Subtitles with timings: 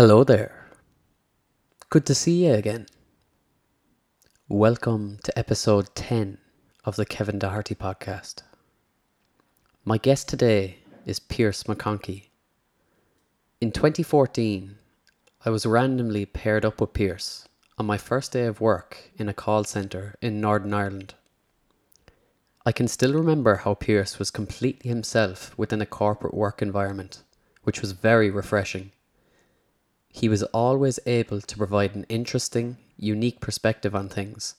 [0.00, 0.64] Hello there.
[1.90, 2.86] Good to see you again.
[4.48, 6.38] Welcome to episode 10
[6.86, 8.36] of the Kevin Doherty podcast.
[9.84, 12.28] My guest today is Pearce McConkey.
[13.60, 14.78] In 2014,
[15.44, 17.46] I was randomly paired up with Pearce
[17.76, 21.12] on my first day of work in a call centre in Northern Ireland.
[22.64, 27.22] I can still remember how Pearce was completely himself within a corporate work environment,
[27.64, 28.92] which was very refreshing.
[30.12, 34.56] He was always able to provide an interesting, unique perspective on things,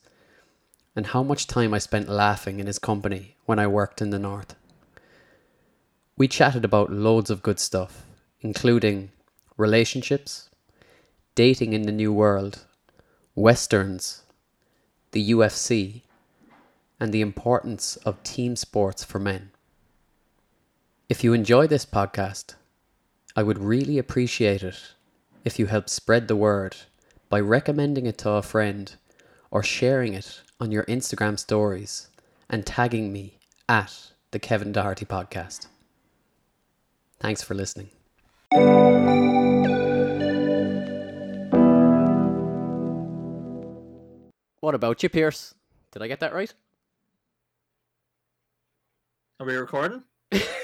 [0.95, 4.19] and how much time I spent laughing in his company when I worked in the
[4.19, 4.55] north.
[6.17, 8.05] We chatted about loads of good stuff,
[8.39, 9.11] including
[9.57, 10.49] relationships,
[11.35, 12.65] dating in the new world,
[13.35, 14.23] westerns,
[15.11, 16.01] the UFC,
[16.99, 19.51] and the importance of team sports for men.
[21.09, 22.55] If you enjoy this podcast,
[23.35, 24.93] I would really appreciate it
[25.43, 26.75] if you help spread the word
[27.29, 28.95] by recommending it to a friend
[29.49, 32.09] or sharing it on your Instagram stories
[32.49, 35.67] and tagging me at the Kevin Doherty podcast.
[37.19, 37.89] Thanks for listening.
[44.59, 45.55] What about you, Pearce?
[45.91, 46.53] Did I get that right?
[49.39, 50.03] Are we recording?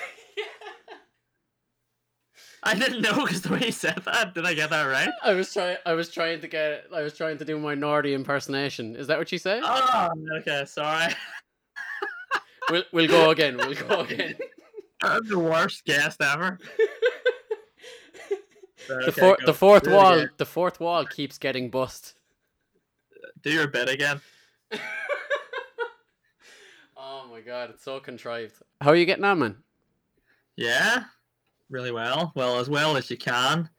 [2.68, 4.34] I didn't know because the way you said that.
[4.34, 5.10] Did I get that right?
[5.23, 5.78] I was trying.
[5.86, 6.86] I was trying to get.
[6.94, 8.98] I was trying to do my Nordy impersonation.
[8.98, 9.62] Is that what you say?
[9.64, 10.09] Oh,
[10.40, 10.66] okay.
[10.66, 11.14] Sorry.
[12.70, 13.56] We'll we'll go again.
[13.56, 14.36] We'll go again.
[15.02, 16.59] I'm the worst guest ever.
[18.90, 20.26] Right, The okay, four, the fourth Do wall.
[20.36, 22.16] The fourth wall keeps getting bust.
[23.42, 24.20] Do your bit again.
[26.98, 28.56] oh my god, it's so contrived.
[28.81, 29.58] How are you getting on, man?
[30.58, 31.06] Yeah,
[31.70, 32.32] really well.
[32.36, 33.70] Well, as well as you can.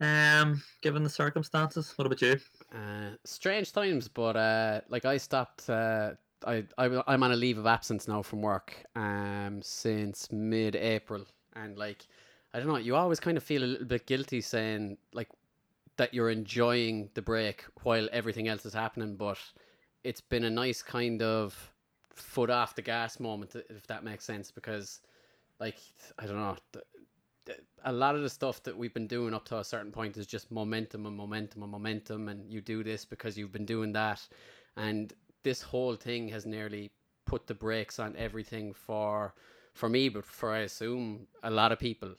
[0.00, 1.92] Um, given the circumstances.
[1.96, 2.36] What about you?
[2.74, 5.70] Uh, strange times, but uh, like I stopped.
[5.70, 6.12] Uh,
[6.44, 8.84] I, I I'm on a leave of absence now from work.
[8.96, 11.24] Um, since mid-April,
[11.54, 12.06] and like
[12.52, 12.76] I don't know.
[12.76, 15.28] You always kind of feel a little bit guilty saying like
[15.98, 19.38] that you're enjoying the break while everything else is happening, but
[20.02, 21.72] it's been a nice kind of
[22.14, 25.00] foot off the gas moment, if that makes sense, because
[25.60, 25.78] like
[26.18, 26.56] I don't know.
[27.84, 30.26] A lot of the stuff that we've been doing up to a certain point is
[30.26, 34.26] just momentum and momentum and momentum, and you do this because you've been doing that,
[34.76, 36.90] and this whole thing has nearly
[37.24, 39.34] put the brakes on everything for
[39.74, 42.14] for me, but for I assume a lot of people.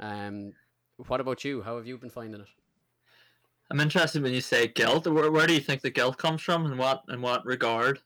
[0.00, 0.52] Um,
[1.06, 1.62] what about you?
[1.62, 2.48] How have you been finding it?
[3.70, 5.06] I'm interested when you say guilt.
[5.06, 8.00] Where, where do you think the guilt comes from, and what in what regard?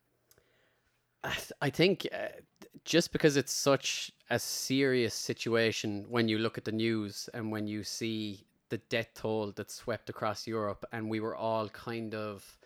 [1.25, 2.41] I th- I think uh,
[2.85, 7.67] just because it's such a serious situation when you look at the news and when
[7.67, 12.59] you see the death toll that swept across Europe, and we were all kind of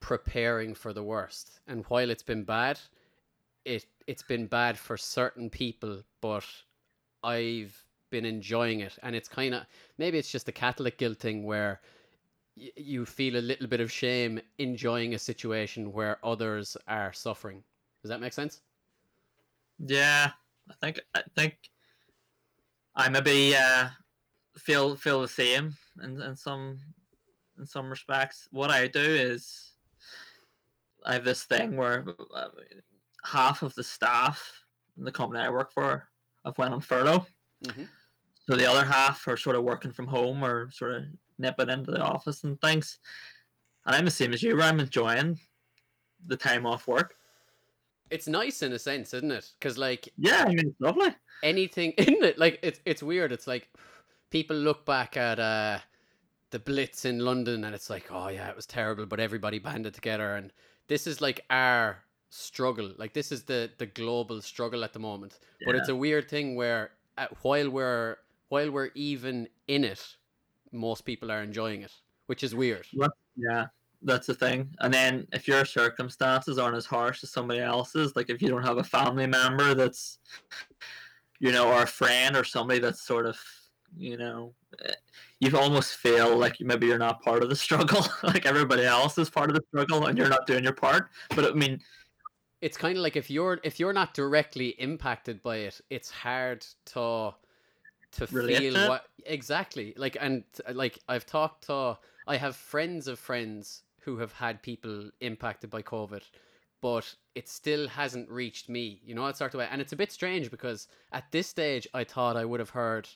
[0.00, 1.60] preparing for the worst.
[1.66, 2.80] And while it's been bad,
[3.64, 6.46] it it's been bad for certain people, but
[7.22, 9.64] I've been enjoying it, and it's kind of
[9.98, 11.80] maybe it's just the Catholic guilt thing where
[12.56, 17.64] y- you feel a little bit of shame enjoying a situation where others are suffering.
[18.02, 18.62] Does that make sense?
[19.78, 20.30] Yeah,
[20.70, 21.58] I think I think
[22.94, 23.88] I maybe uh,
[24.56, 26.78] feel feel the same in, in some
[27.58, 28.48] in some respects.
[28.50, 29.72] What I do is
[31.04, 32.48] I have this thing where uh,
[33.24, 34.64] half of the staff
[34.96, 36.08] in the company I work for
[36.44, 37.26] have went on furlough,
[37.64, 37.88] Mhm.
[38.46, 41.04] so the other half are sort of working from home or sort of
[41.38, 42.98] nipping into the office and things.
[43.86, 44.56] And I'm the same as you.
[44.56, 45.38] Where I'm enjoying
[46.26, 47.16] the time off work.
[48.10, 49.50] It's nice in a sense, isn't it?
[49.58, 51.14] Because like Yeah, I mean it's lovely.
[51.42, 53.32] anything in it, like it's it's weird.
[53.32, 53.68] It's like
[54.30, 55.78] people look back at uh
[56.50, 59.94] the Blitz in London and it's like, oh yeah, it was terrible, but everybody banded
[59.94, 60.36] together.
[60.36, 60.52] And
[60.86, 62.92] this is like our struggle.
[62.96, 65.38] Like this is the the global struggle at the moment.
[65.64, 68.16] But it's a weird thing where uh, while we're
[68.50, 70.16] while we're even in it,
[70.72, 71.92] most people are enjoying it,
[72.26, 72.86] which is weird.
[73.36, 73.66] Yeah,
[74.04, 74.68] that's the thing.
[74.80, 78.64] And then if your circumstances aren't as harsh as somebody else's, like if you don't
[78.64, 80.18] have a family member that's,
[81.40, 83.38] you know, or a friend or somebody that's sort of,
[83.96, 84.54] you know,
[84.84, 84.92] eh,
[85.40, 88.06] you almost feel like maybe you're not part of the struggle.
[88.22, 91.10] like everybody else is part of the struggle and you're not doing your part.
[91.34, 91.80] But I mean,
[92.60, 96.64] it's kind of like if you're if you're not directly impacted by it, it's hard
[96.86, 97.34] to
[98.12, 103.18] to feel to what exactly like and like I've talked to I have friends of
[103.18, 106.22] friends who have had people impacted by COVID,
[106.80, 109.00] but it still hasn't reached me.
[109.04, 111.88] You know, that sort of way, and it's a bit strange because at this stage
[111.94, 113.08] I thought I would have heard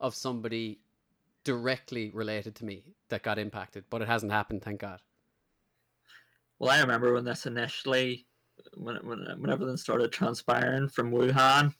[0.00, 0.80] of somebody
[1.44, 5.00] directly related to me that got impacted, but it hasn't happened, thank God.
[6.58, 8.26] Well, I remember when this initially,
[8.76, 11.74] when, when, when everything started transpiring from Wuhan.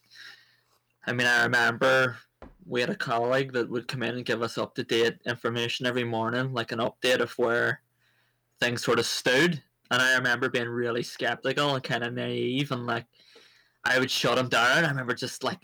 [1.07, 2.17] I mean, I remember
[2.67, 5.87] we had a colleague that would come in and give us up to date information
[5.87, 7.82] every morning, like an update of where
[8.63, 9.63] things sort of stood.
[9.91, 13.07] And I remember being really skeptical and kind of naive, and like
[13.85, 14.85] I would shut him down.
[14.85, 15.59] I remember just like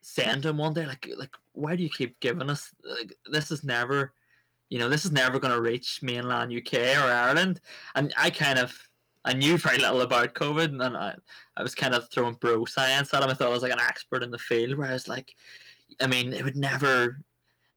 [0.00, 3.50] saying to him one day, like, like, why do you keep giving us like this
[3.50, 4.12] is never,
[4.68, 7.60] you know, this is never going to reach mainland UK or Ireland.
[7.94, 8.76] And I kind of
[9.24, 11.14] I knew very little about COVID, and I,
[11.56, 13.28] I was kind of throwing bro science at him.
[13.28, 15.32] I thought I was like an expert in the field, where I was like,
[16.00, 17.20] I mean, it would never,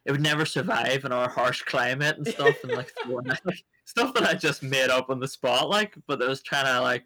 [0.06, 2.94] it would never survive in our harsh climate and stuff, and like
[3.89, 5.95] stuff that I just made up on the spot, like.
[6.07, 7.06] But I was trying to like,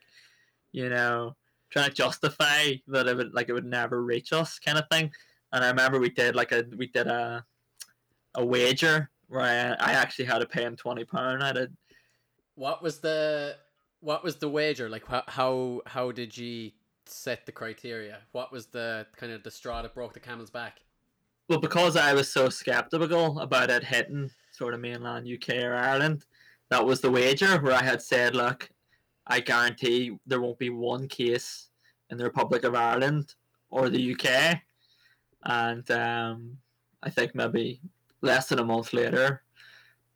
[0.73, 1.35] you know,
[1.69, 5.11] trying to justify that it would like it would never reach us, kind of thing.
[5.53, 7.45] And I remember we did like a we did a
[8.35, 11.43] a wager where I, I actually had to pay him twenty pound.
[11.43, 11.75] I did.
[12.55, 13.55] What was the
[14.01, 15.07] what was the wager like?
[15.07, 16.71] How how how did you
[17.05, 18.19] set the criteria?
[18.33, 20.81] What was the kind of the straw that broke the camel's back?
[21.49, 26.25] Well, because I was so skeptical about it hitting sort of mainland UK or Ireland,
[26.73, 28.67] that was the wager where I had said, look,
[29.27, 31.69] I guarantee there won't be one case
[32.09, 33.35] in the Republic of Ireland
[33.69, 34.59] or the UK.
[35.43, 36.57] And um,
[37.03, 37.79] I think maybe
[38.21, 39.43] less than a month later,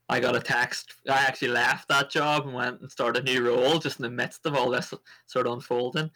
[0.10, 0.96] I got a text.
[1.08, 4.10] I actually left that job and went and started a new role just in the
[4.10, 4.92] midst of all this
[5.28, 6.10] sort of unfolding.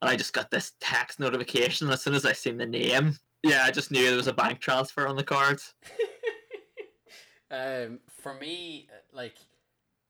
[0.00, 3.18] And I just got this text notification as soon as I seen the name.
[3.42, 5.74] Yeah, I just knew there was a bank transfer on the cards.
[7.50, 9.34] um, for me, like,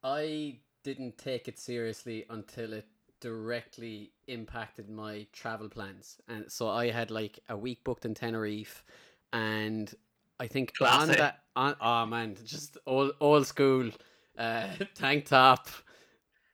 [0.04, 2.86] I didn't take it seriously until it
[3.20, 6.18] directly impacted my travel plans.
[6.28, 8.84] And so I had like a week booked in Tenerife
[9.32, 9.92] and
[10.38, 11.10] I think Classic.
[11.10, 13.90] on that on oh man, just old old school
[14.36, 15.68] uh, tank top,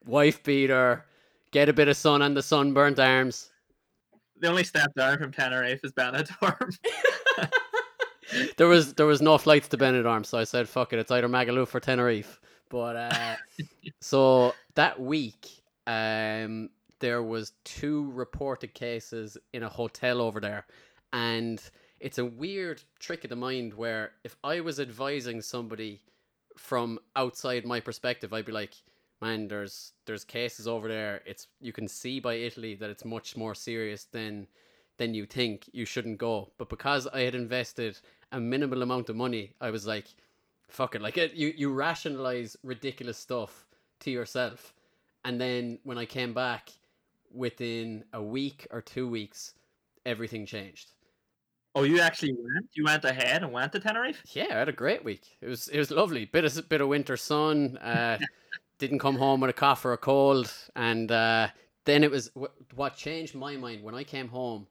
[0.07, 1.05] wife beater,
[1.51, 3.51] get a bit of sun on the sunburnt arms.
[4.39, 6.79] The only step down from Tenerife is Benidorm.
[8.59, 11.29] there was there was no flights to Benidorm, so I said fuck it, it's either
[11.29, 12.41] Magaluf or Tenerife.
[12.71, 13.37] But uh,
[14.01, 15.49] so that week,
[15.87, 16.71] um,
[17.01, 20.67] there was two reported cases in a hotel over there,
[21.13, 21.61] and
[21.99, 26.01] it's a weird trick of the mind where if I was advising somebody
[26.57, 28.75] from outside my perspective, I'd be like,
[29.21, 31.21] man, there's there's cases over there.
[31.27, 34.47] It's you can see by Italy that it's much more serious than
[34.97, 35.69] than you think.
[35.73, 36.53] You shouldn't go.
[36.59, 37.99] But because I had invested
[38.33, 40.07] a minimal amount of money, I was like,
[40.73, 41.03] fuck it.
[41.03, 43.67] Like it, you you rationalize ridiculous stuff
[44.01, 44.75] to yourself,
[45.25, 46.71] and then when I came back,
[47.33, 49.55] within a week or two weeks,
[50.05, 50.93] everything changed.
[51.75, 52.69] Oh, you actually went?
[52.75, 54.23] You went ahead and went to Tenerife?
[54.33, 55.37] Yeah, I had a great week.
[55.41, 56.25] It was it was lovely.
[56.25, 57.77] Bit of bit of winter sun.
[57.79, 58.19] Uh,
[58.79, 61.49] didn't come home with a cough or a cold, and uh,
[61.85, 62.33] then it was
[62.75, 64.67] what changed my mind when I came home.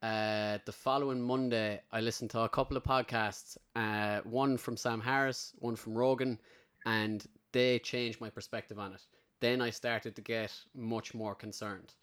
[0.00, 3.56] Uh, the following Monday, I listened to a couple of podcasts.
[3.74, 6.38] Uh, one from Sam Harris, one from Rogan,
[6.86, 9.02] and they changed my perspective on it.
[9.40, 11.94] Then I started to get much more concerned.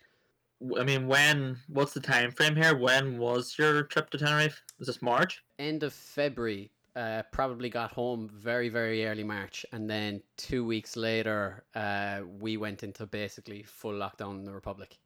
[0.78, 1.58] I mean, when?
[1.68, 2.76] What's the time frame here?
[2.76, 4.62] When was your trip to Tenerife?
[4.78, 5.44] Was this March?
[5.58, 6.72] End of February.
[6.98, 12.56] Uh, probably got home very very early March, and then two weeks later, uh, we
[12.56, 14.98] went into basically full lockdown in the Republic.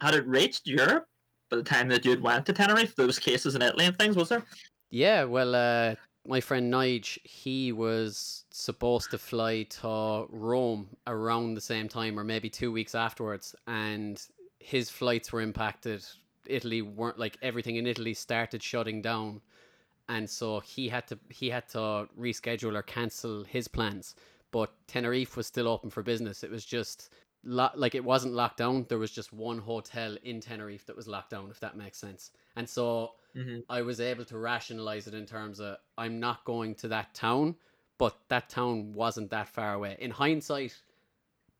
[0.00, 1.06] Had it reached Europe
[1.50, 2.96] by the time that you'd went to Tenerife?
[2.96, 4.44] Those cases in Italy and things, was there?
[4.90, 5.94] Yeah, well, uh,
[6.26, 12.24] my friend Nige, he was supposed to fly to Rome around the same time, or
[12.24, 14.22] maybe two weeks afterwards, and
[14.58, 16.04] his flights were impacted.
[16.46, 19.40] Italy weren't like everything in Italy started shutting down,
[20.08, 24.14] and so he had to he had to reschedule or cancel his plans.
[24.52, 26.44] But Tenerife was still open for business.
[26.44, 27.10] It was just
[27.46, 28.84] lo- like it wasn't locked down.
[28.88, 32.32] There was just one hotel in Tenerife that was locked down, if that makes sense.
[32.56, 33.60] And so mm-hmm.
[33.70, 37.54] I was able to rationalize it in terms of I'm not going to that town,
[37.98, 39.96] but that town wasn't that far away.
[40.00, 40.74] In hindsight,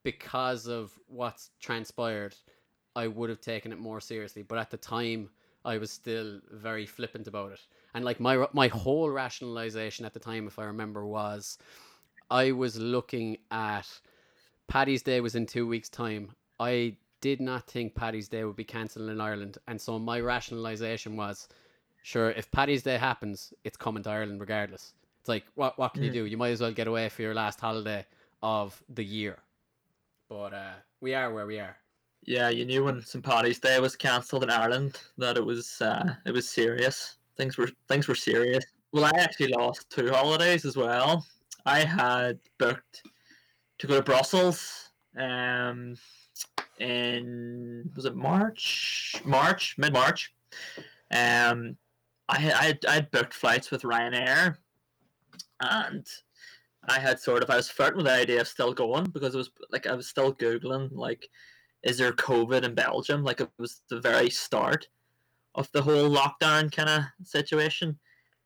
[0.02, 2.34] because of what's transpired,
[2.94, 4.42] I would have taken it more seriously.
[4.42, 5.30] But at the time,
[5.64, 7.60] I was still very flippant about it.
[7.94, 11.58] And like my my whole rationalization at the time, if I remember, was
[12.30, 13.86] I was looking at
[14.68, 16.30] Paddy's Day was in two weeks' time.
[16.58, 21.16] I did not think Paddy's Day would be cancelled in Ireland, and so my rationalization
[21.16, 21.48] was,
[22.02, 24.92] sure, if Paddy's Day happens, it's coming to Ireland regardless.
[25.20, 26.06] It's like what what can mm.
[26.06, 26.26] you do?
[26.26, 28.06] You might as well get away for your last holiday
[28.42, 29.38] of the year.
[30.28, 31.76] But uh, we are where we are.
[32.24, 33.24] Yeah, you knew when St.
[33.24, 37.16] Paddy's Day was cancelled in Ireland that it was uh, it was serious.
[37.36, 38.64] Things were things were serious.
[38.92, 41.24] Well, I actually lost two holidays as well.
[41.64, 43.02] I had booked
[43.78, 45.96] to go to Brussels um,
[46.78, 49.20] in was it March?
[49.24, 50.32] March, mid March.
[51.10, 51.76] Um,
[52.28, 54.56] I had I I had booked flights with Ryanair,
[55.60, 56.06] and
[56.88, 59.38] I had sort of I was flirting with the idea of still going because it
[59.38, 61.28] was like I was still googling like,
[61.82, 63.24] is there COVID in Belgium?
[63.24, 64.88] Like it was the very start
[65.54, 67.98] of the whole lockdown kind of situation.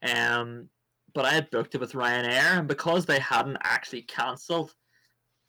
[0.02, 0.68] Um,
[1.12, 4.74] but I had booked it with Ryanair, and because they hadn't actually cancelled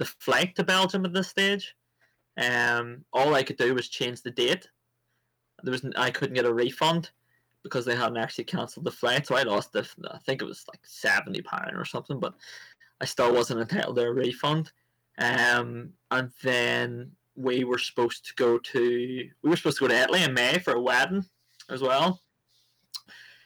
[0.01, 1.75] the flight to Belgium at this stage,
[2.35, 4.67] um, all I could do was change the date.
[5.61, 7.11] There was I couldn't get a refund
[7.61, 10.65] because they hadn't actually cancelled the flight, so I lost the I think it was
[10.67, 12.33] like seventy pound or something, but
[12.99, 14.71] I still wasn't entitled to a refund.
[15.19, 20.01] Um, and then we were supposed to go to we were supposed to go to
[20.01, 21.25] Italy in May for a wedding
[21.69, 22.23] as well.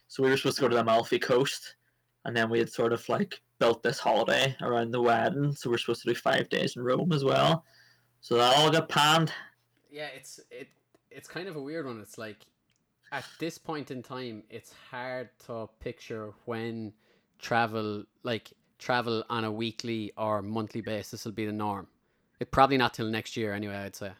[0.08, 1.76] So we were supposed to go to the Amalfi Coast,
[2.24, 5.54] and then we had sort of like built this holiday around the wedding.
[5.54, 7.66] So we're supposed to do five days in Rome as well.
[8.22, 9.32] So that all got panned.
[9.90, 10.68] Yeah, it's it
[11.12, 12.00] it's kind of a weird one.
[12.02, 12.46] It's like
[13.12, 16.92] at this point in time, it's hard to picture when
[17.40, 21.88] travel like travel on a weekly or monthly basis will be the norm.
[22.40, 23.78] It probably not till next year anyway.
[23.78, 24.12] I'd say.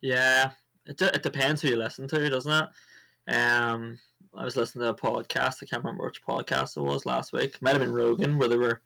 [0.00, 0.52] Yeah,
[0.86, 3.34] it, de- it depends who you listen to, doesn't it?
[3.34, 3.98] Um,
[4.34, 5.62] I was listening to a podcast.
[5.62, 7.54] I can't remember which podcast it was last week.
[7.54, 8.82] It might have been Rogan, where they were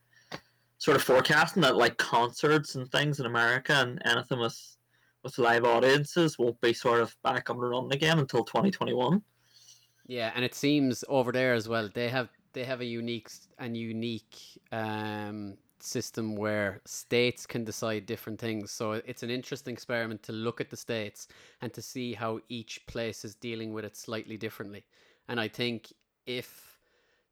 [0.79, 4.77] sort of forecasting that like concerts and things in America and anything with
[5.23, 9.23] with live audiences won't be sort of back on the run again until 2021.
[10.09, 11.89] Yeah, and it seems over there as well.
[11.93, 14.37] They have they have a unique and unique
[14.73, 18.71] um, system where states can decide different things.
[18.71, 21.29] So it's an interesting experiment to look at the states
[21.61, 24.85] and to see how each place is dealing with it slightly differently.
[25.29, 25.93] And I think
[26.27, 26.79] if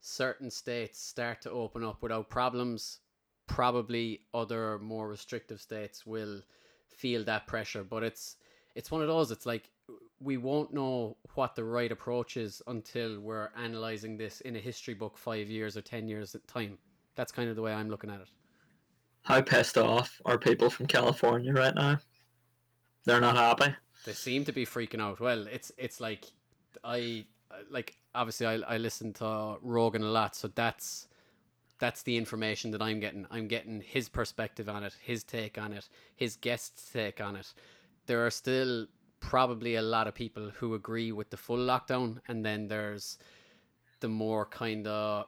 [0.00, 3.00] certain states start to open up without problems,
[3.47, 6.40] probably other more restrictive states will
[6.88, 7.85] feel that pressure.
[7.85, 8.37] But it's
[8.75, 9.30] it's one of those.
[9.30, 9.70] It's like
[10.20, 14.94] we won't know what the right approach is until we're analyzing this in a history
[14.94, 16.78] book five years or ten years at time.
[17.16, 18.28] That's kind of the way I'm looking at it.
[19.23, 21.99] How pissed off are people from California right now?
[23.04, 23.75] They're not happy.
[24.06, 25.20] They seem to be freaking out.
[25.20, 26.25] Well, it's it's like
[26.85, 27.26] I
[27.71, 31.09] like obviously I I listen to Rogan a lot, so that's
[31.79, 33.26] that's the information that I'm getting.
[33.31, 37.52] I'm getting his perspective on it, his take on it, his guest's take on it.
[38.07, 38.87] There are still
[39.21, 43.19] probably a lot of people who agree with the full lockdown, and then there's
[44.00, 45.26] the more kind of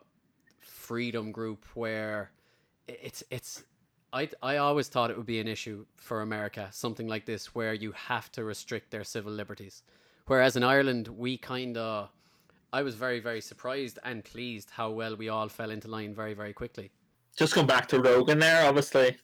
[0.61, 2.33] freedom group where
[2.89, 3.65] it's it's
[4.13, 7.75] I I always thought it would be an issue for America, something like this, where
[7.75, 9.83] you have to restrict their civil liberties.
[10.27, 12.11] Whereas in Ireland, we kind of,
[12.73, 16.35] I was very very surprised and pleased how well we all fell into line very
[16.35, 16.91] very quickly.
[17.37, 19.17] Just going back to Rogan there, obviously,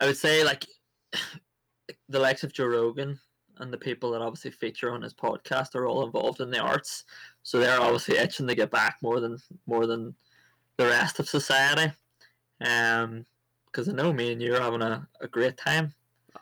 [0.00, 0.66] I would say like
[2.08, 3.18] the likes of Joe Rogan
[3.58, 7.04] and the people that obviously feature on his podcast are all involved in the arts,
[7.42, 10.14] so they're obviously itching to get back more than more than
[10.76, 11.92] the rest of society.
[12.60, 13.26] Um,
[13.66, 15.94] because I know me and you are having a, a great time.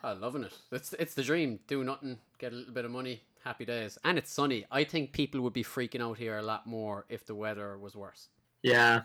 [0.03, 0.53] I'm loving it.
[0.71, 1.59] It's it's the dream.
[1.67, 4.65] Do nothing, get a little bit of money, happy days, and it's sunny.
[4.71, 7.95] I think people would be freaking out here a lot more if the weather was
[7.95, 8.29] worse.
[8.63, 9.03] Yeah,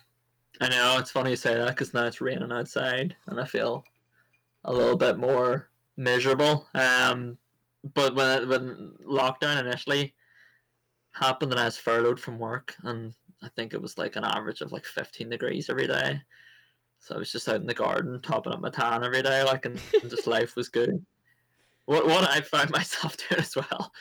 [0.60, 0.96] I know.
[0.98, 3.84] It's funny you say that because now it's raining outside, and I feel
[4.64, 6.68] a little bit more miserable.
[6.74, 7.38] Um,
[7.94, 10.14] but when when lockdown initially
[11.12, 14.60] happened, and I was furloughed from work, and I think it was like an average
[14.60, 16.20] of like 15 degrees every day.
[16.98, 19.66] So I was just out in the garden topping up my tan every day, like,
[19.66, 21.04] and, and just life was good.
[21.84, 23.92] What what I found myself doing as well,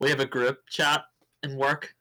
[0.00, 1.04] we have a group chat
[1.42, 1.94] in work,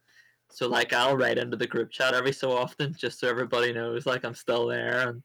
[0.49, 4.05] so like I'll write into the group chat every so often, just so everybody knows
[4.05, 5.23] like I'm still there, and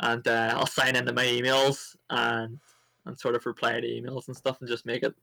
[0.00, 2.58] and uh, I'll sign into my emails and
[3.06, 5.14] and sort of reply to emails and stuff, and just make it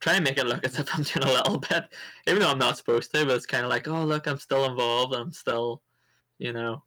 [0.00, 1.84] try and make it look as if I'm doing a little bit,
[2.26, 3.24] even though I'm not supposed to.
[3.24, 5.14] But it's kind of like, oh look, I'm still involved.
[5.14, 5.82] I'm still,
[6.38, 6.82] you know,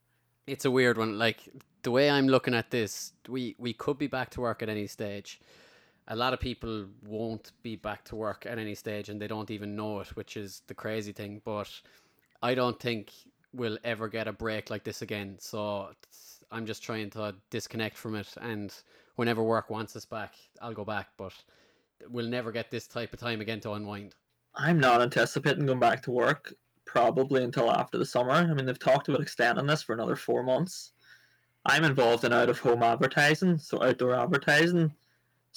[0.48, 1.17] it's a weird one.
[1.17, 1.50] Like
[1.84, 4.88] the way I'm looking at this, we we could be back to work at any
[4.88, 5.39] stage.
[6.09, 9.51] A lot of people won't be back to work at any stage, and they don't
[9.51, 11.41] even know it, which is the crazy thing.
[11.43, 11.69] But
[12.41, 13.11] I don't think
[13.53, 15.35] we'll ever get a break like this again.
[15.39, 15.89] So
[16.51, 18.73] I'm just trying to disconnect from it, and
[19.15, 21.09] whenever work wants us back, I'll go back.
[21.17, 21.33] But
[22.09, 24.15] we'll never get this type of time again to unwind.
[24.55, 26.53] I'm not anticipating going back to work
[26.85, 28.31] probably until after the summer.
[28.31, 30.93] I mean, they've talked about extending this for another four months.
[31.65, 34.93] I'm involved in out of home advertising, so outdoor advertising.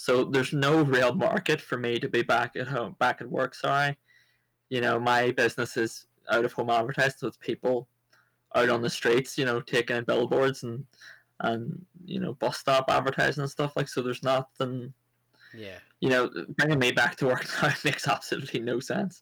[0.00, 3.54] So there's no real market for me to be back at home, back at work.
[3.54, 3.98] Sorry,
[4.70, 7.86] you know, my business is out of home advertising, so it's people
[8.54, 10.86] out on the streets, you know, taking in billboards and
[11.40, 13.88] and you know bus stop advertising and stuff like.
[13.88, 14.94] So there's nothing.
[15.54, 15.76] Yeah.
[16.00, 19.20] You know, bringing me back to work now makes absolutely no sense.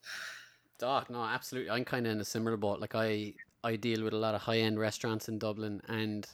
[0.78, 1.72] Doc, no, absolutely.
[1.72, 2.78] I'm kind of in a similar boat.
[2.78, 6.24] Like I, I deal with a lot of high end restaurants in Dublin, and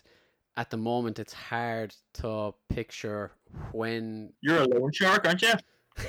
[0.57, 3.33] at the moment, it's hard to picture
[3.73, 5.53] when You're a loan shark, aren't you?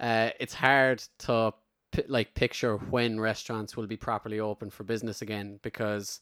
[0.00, 1.54] uh, it's hard to
[1.92, 6.20] pi- like picture when restaurants will be properly open for business again because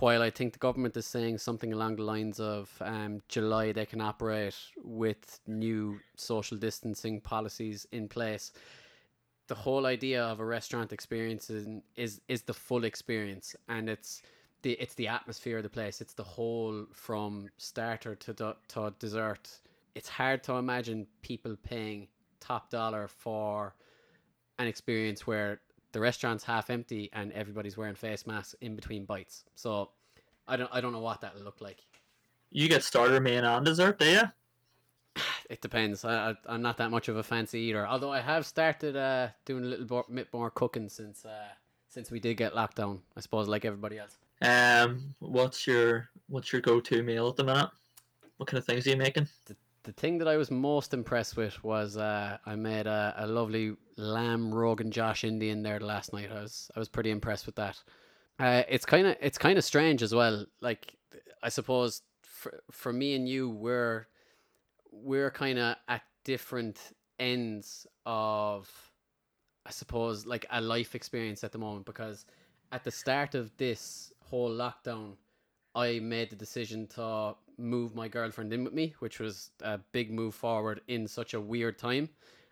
[0.00, 3.86] while I think the government is saying something along the lines of um, July they
[3.86, 8.52] can operate with new social distancing policies in place,
[9.46, 11.66] the whole idea of a restaurant experience is
[11.96, 14.22] is, is the full experience and it's
[14.62, 16.00] the it's the atmosphere of the place.
[16.00, 19.48] It's the whole from starter to do, to dessert.
[19.94, 22.08] It's hard to imagine people paying
[22.40, 23.74] top dollar for
[24.58, 25.60] an experience where
[25.92, 29.44] the restaurant's half empty and everybody's wearing face masks in between bites.
[29.54, 29.90] So
[30.46, 31.84] I don't I don't know what that'll look like.
[32.50, 34.22] You get starter, main, and dessert, do you?
[35.48, 36.04] It depends.
[36.04, 37.86] I, I I'm not that much of a fancy eater.
[37.86, 41.48] Although I have started uh, doing a little bit more cooking since uh,
[41.88, 43.00] since we did get locked down.
[43.16, 44.18] I suppose like everybody else.
[44.42, 47.70] Um, what's your what's your go-to meal at the minute?
[48.36, 49.28] What kind of things are you making?
[49.82, 53.74] The thing that I was most impressed with was uh, I made a, a lovely
[53.96, 56.30] lamb rogan josh Indian there last night.
[56.30, 57.82] I was I was pretty impressed with that.
[58.38, 60.44] Uh, it's kind of it's kind of strange as well.
[60.60, 60.94] Like
[61.42, 64.06] I suppose for for me and you, we're
[64.92, 66.78] we're kind of at different
[67.18, 68.70] ends of
[69.66, 72.26] I suppose like a life experience at the moment because
[72.72, 75.16] at the start of this whole lockdown,
[75.74, 80.10] I made the decision to move my girlfriend in with me, which was a big
[80.10, 82.08] move forward in such a weird time.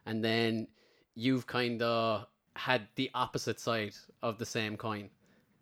[0.06, 0.68] And then
[1.14, 5.10] you've kind of had the opposite side of the same coin.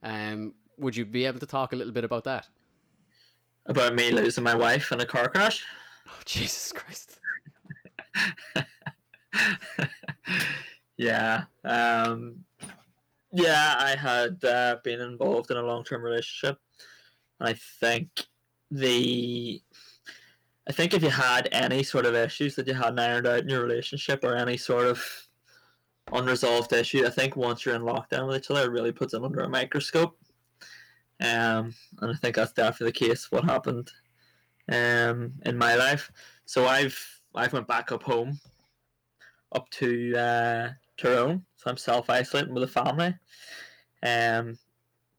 [0.03, 2.49] Um, would you be able to talk a little bit about that?
[3.67, 5.65] About me losing my wife in a car crash?
[6.07, 7.19] Oh, Jesus Christ.
[10.97, 11.45] yeah.
[11.65, 12.45] Um,
[13.35, 16.59] yeah, I had uh, been involved in a long term relationship.
[17.41, 18.09] And I think
[18.71, 19.61] the.
[20.67, 23.51] I think if you had any sort of issues that you hadn't ironed out in
[23.51, 25.05] your relationship or any sort of
[26.13, 29.23] unresolved issue, I think once you're in lockdown with each other, it really puts it
[29.23, 30.17] under a microscope.
[31.21, 33.31] Um, and I think that's definitely the case.
[33.31, 33.93] What happened
[34.73, 36.11] um, in my life.
[36.47, 36.99] So I've
[37.35, 38.41] I've went back up home,
[39.53, 41.45] up to uh, Tyrone.
[41.57, 43.15] So I'm self isolating with a family.
[44.03, 44.59] Um,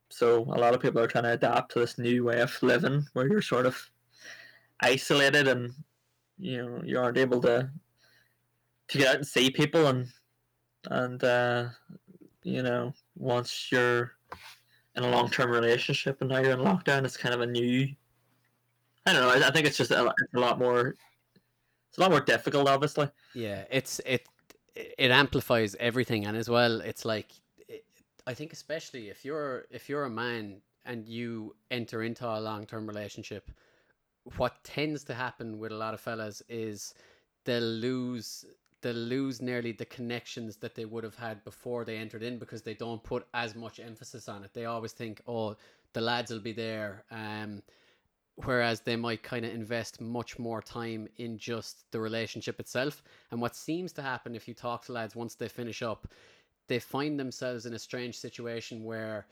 [0.08, 3.06] so a lot of people are trying to adapt to this new way of living,
[3.12, 3.78] where you're sort of
[4.80, 5.72] isolated and
[6.38, 7.70] you know you aren't able to
[8.88, 10.06] to get out and see people and
[10.90, 11.68] and uh,
[12.42, 14.12] you know once you're
[14.96, 17.88] in a long term relationship and now you're in lockdown, it's kind of a new.
[19.04, 19.28] I don't know.
[19.28, 20.94] I, I think it's just a, a lot more.
[21.88, 23.08] It's a lot more difficult, obviously.
[23.34, 24.26] Yeah, it's it
[24.76, 27.32] it amplifies everything, and as well, it's like
[27.68, 27.84] it,
[28.26, 32.66] I think especially if you're if you're a man and you enter into a long
[32.66, 33.50] term relationship,
[34.36, 36.94] what tends to happen with a lot of fellas is
[37.44, 38.44] they'll lose
[38.82, 42.62] they'll lose nearly the connections that they would have had before they entered in because
[42.62, 44.52] they don't put as much emphasis on it.
[44.52, 45.56] They always think, oh,
[45.92, 47.04] the lads will be there.
[47.10, 47.62] Um,
[48.44, 53.02] whereas they might kind of invest much more time in just the relationship itself.
[53.30, 56.06] And what seems to happen if you talk to lads once they finish up,
[56.68, 59.26] they find themselves in a strange situation where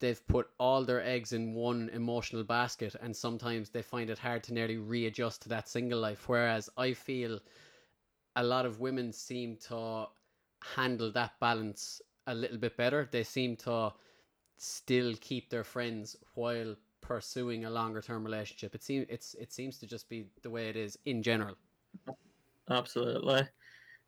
[0.00, 4.44] they've put all their eggs in one emotional basket and sometimes they find it hard
[4.44, 6.28] to nearly readjust to that single life.
[6.28, 7.40] Whereas I feel
[8.36, 10.06] a lot of women seem to
[10.62, 13.08] handle that balance a little bit better.
[13.10, 13.92] They seem to
[14.56, 18.74] still keep their friends while pursuing a longer term relationship.
[18.74, 21.56] It seems it's it seems to just be the way it is in general.
[22.70, 23.40] Absolutely.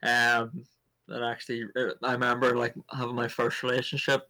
[0.02, 0.64] Um,
[1.08, 4.28] that actually, uh, I remember like having my first relationship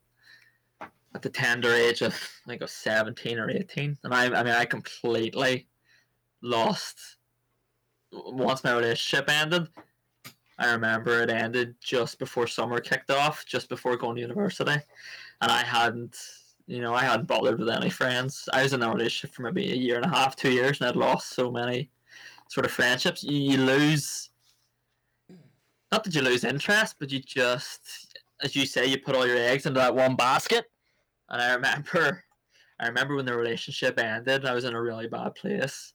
[1.14, 2.14] at the tender age of
[2.46, 5.68] I think of seventeen or eighteen, and I, I mean, I completely
[6.42, 7.16] lost
[8.12, 9.68] once my relationship ended.
[10.58, 14.78] I remember it ended just before summer kicked off, just before going to university,
[15.40, 16.16] and I hadn't,
[16.70, 18.48] you know, I hadn't bothered with any friends.
[18.52, 20.88] I was in a relationship for maybe a year and a half, two years, and
[20.88, 21.90] I'd lost so many
[22.48, 23.24] sort of friendships.
[23.24, 24.30] You, you lose,
[25.90, 29.36] not that you lose interest, but you just, as you say, you put all your
[29.36, 30.66] eggs into that one basket.
[31.28, 32.22] And I remember,
[32.78, 35.92] I remember when the relationship ended, I was in a really bad place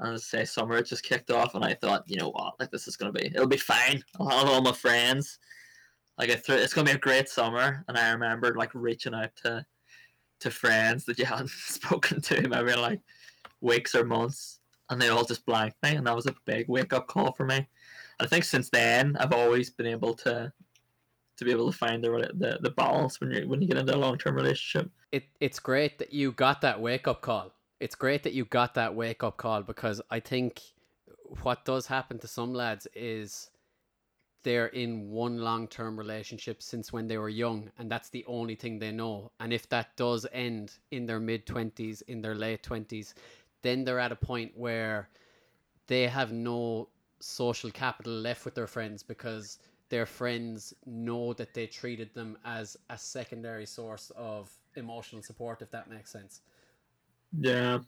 [0.00, 2.70] and I say summer it just kicked off and I thought, you know what, like
[2.72, 4.02] this is gonna be it'll be fine.
[4.18, 5.38] I'll have all my friends.
[6.18, 9.64] Like it it's gonna be a great summer, and I remember like reaching out to
[10.40, 13.00] to friends that you hadn't spoken to in maybe like
[13.60, 16.92] weeks or months, and they all just blanked me, and that was a big wake
[16.92, 17.56] up call for me.
[17.56, 17.66] And
[18.20, 20.52] I think since then I've always been able to
[21.38, 23.94] to be able to find the the, the balance when you when you get into
[23.94, 24.90] a long term relationship.
[25.12, 27.52] It it's great that you got that wake up call.
[27.80, 30.60] It's great that you got that wake up call because I think
[31.42, 33.50] what does happen to some lads is
[34.42, 38.54] they're in one long term relationship since when they were young, and that's the only
[38.54, 39.30] thing they know.
[39.40, 43.14] And if that does end in their mid 20s, in their late 20s,
[43.62, 45.08] then they're at a point where
[45.86, 46.88] they have no
[47.20, 52.76] social capital left with their friends because their friends know that they treated them as
[52.90, 56.42] a secondary source of emotional support, if that makes sense.
[57.38, 57.78] Yeah.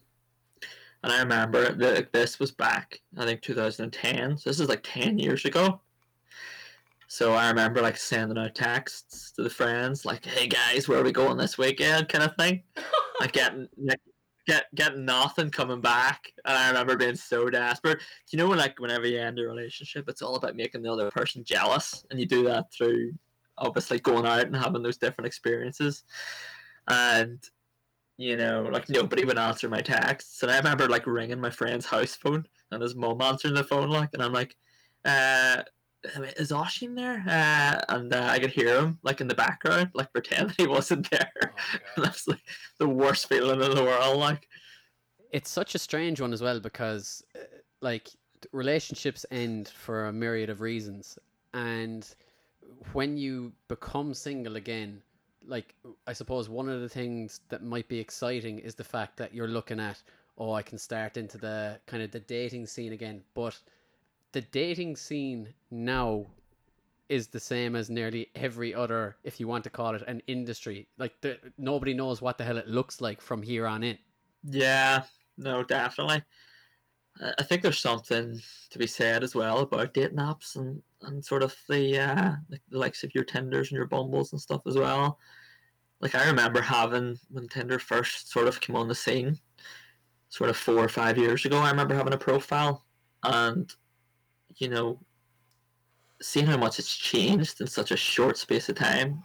[1.03, 4.37] And I remember that this was back, I think 2010.
[4.37, 5.79] So this is like 10 years ago.
[7.11, 11.03] So I remember like sending out texts to the friends, like, "Hey guys, where are
[11.03, 12.63] we going this weekend?" kind of thing.
[13.19, 13.67] like getting
[14.47, 17.99] get getting nothing coming back, and I remember being so desperate.
[17.99, 20.91] Do you know when like whenever you end a relationship, it's all about making the
[20.93, 23.11] other person jealous, and you do that through
[23.57, 26.05] obviously going out and having those different experiences,
[26.87, 27.43] and
[28.15, 31.85] you know, like nobody would answer my texts, and I remember like ringing my friend's
[31.85, 34.55] house phone and his mom answering the phone, like, and I'm like,
[35.03, 35.63] uh
[36.37, 37.23] is Oshin there?
[37.27, 41.09] Uh, and uh, I could hear him like in the background, like pretend he wasn't
[41.09, 41.31] there.
[41.97, 42.41] Oh, that's like
[42.79, 44.17] the worst feeling in the world.
[44.17, 44.47] Like,
[45.31, 47.43] it's such a strange one as well because, uh,
[47.81, 48.09] like,
[48.51, 51.17] relationships end for a myriad of reasons,
[51.53, 52.13] and
[52.93, 55.01] when you become single again,
[55.45, 55.73] like,
[56.07, 59.47] I suppose one of the things that might be exciting is the fact that you're
[59.47, 60.01] looking at,
[60.37, 63.57] oh, I can start into the kind of the dating scene again, but
[64.31, 66.25] the dating scene now
[67.09, 70.87] is the same as nearly every other, if you want to call it an industry.
[70.97, 73.97] Like the, nobody knows what the hell it looks like from here on in.
[74.43, 75.03] Yeah,
[75.37, 76.23] no, definitely.
[77.37, 78.39] I think there's something
[78.69, 82.59] to be said as well about dating apps and, and sort of the uh, the
[82.71, 85.19] likes of your Tinders and your Bumbles and stuff as well.
[85.99, 89.37] Like I remember having when Tinder first sort of came on the scene,
[90.29, 91.57] sort of four or five years ago.
[91.57, 92.85] I remember having a profile,
[93.23, 93.71] and
[94.61, 94.99] you know,
[96.21, 99.23] seeing how much it's changed in such a short space of time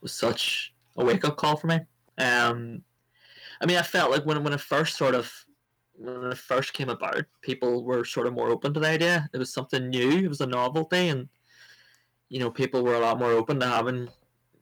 [0.00, 1.80] was such a wake up call for me.
[2.16, 2.82] Um,
[3.60, 5.30] I mean, I felt like when when it first sort of
[5.94, 9.28] when it first came about, people were sort of more open to the idea.
[9.34, 10.24] It was something new.
[10.24, 11.28] It was a novelty, and
[12.30, 14.08] you know, people were a lot more open to having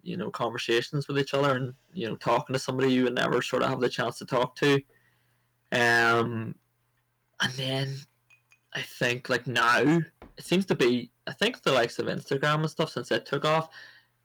[0.03, 3.43] you know conversations with each other and you know talking to somebody you would never
[3.43, 4.81] sort of have the chance to talk to.
[5.71, 6.57] Um,
[7.41, 7.95] and then
[8.75, 12.71] I think like now it seems to be I think the likes of Instagram and
[12.71, 13.71] stuff since it took off,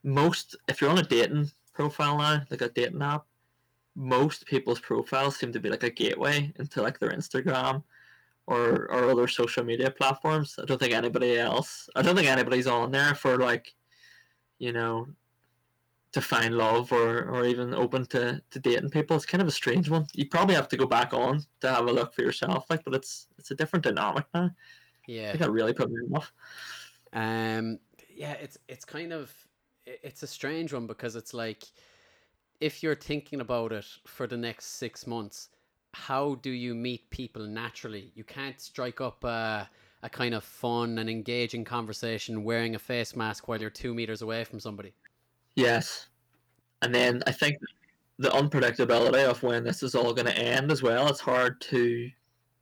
[0.04, 3.26] most if you're on a dating profile now, like a dating app,
[3.96, 7.84] most people's profiles seem to be like a gateway into like their Instagram
[8.48, 10.60] or or other social media platforms.
[10.62, 13.74] I don't think anybody else I don't think anybody's on there for like,
[14.60, 15.08] you know,
[16.14, 19.16] to find love or, or even open to, to dating people.
[19.16, 20.06] It's kind of a strange one.
[20.14, 22.94] You probably have to go back on to have a look for yourself, like, but
[22.94, 24.52] it's it's a different dynamic now.
[25.08, 26.32] Yeah, I think that really put me off.
[27.12, 27.80] Um,
[28.16, 29.34] yeah, it's it's kind of
[29.86, 31.64] it's a strange one because it's like
[32.60, 35.50] if you're thinking about it for the next six months,
[35.94, 38.12] how do you meet people naturally?
[38.16, 39.68] You can't strike up a,
[40.04, 44.22] a kind of fun and engaging conversation wearing a face mask while you're two meters
[44.22, 44.94] away from somebody.
[45.56, 46.08] Yes,
[46.82, 47.58] and then I think
[48.20, 51.08] the unpredictability of when this is all going to end as well.
[51.08, 52.10] It's hard to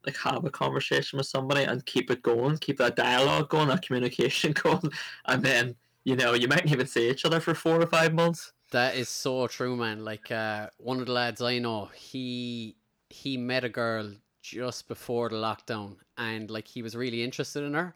[0.05, 3.85] like have a conversation with somebody and keep it going, keep that dialogue going, that
[3.85, 4.91] communication going,
[5.25, 8.53] and then you know you might even see each other for four or five months.
[8.71, 10.03] That is so true, man.
[10.03, 12.75] Like uh, one of the lads I know, he
[13.09, 17.73] he met a girl just before the lockdown, and like he was really interested in
[17.73, 17.93] her,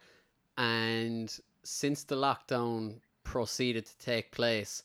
[0.58, 4.83] and since the lockdown proceeded to take place,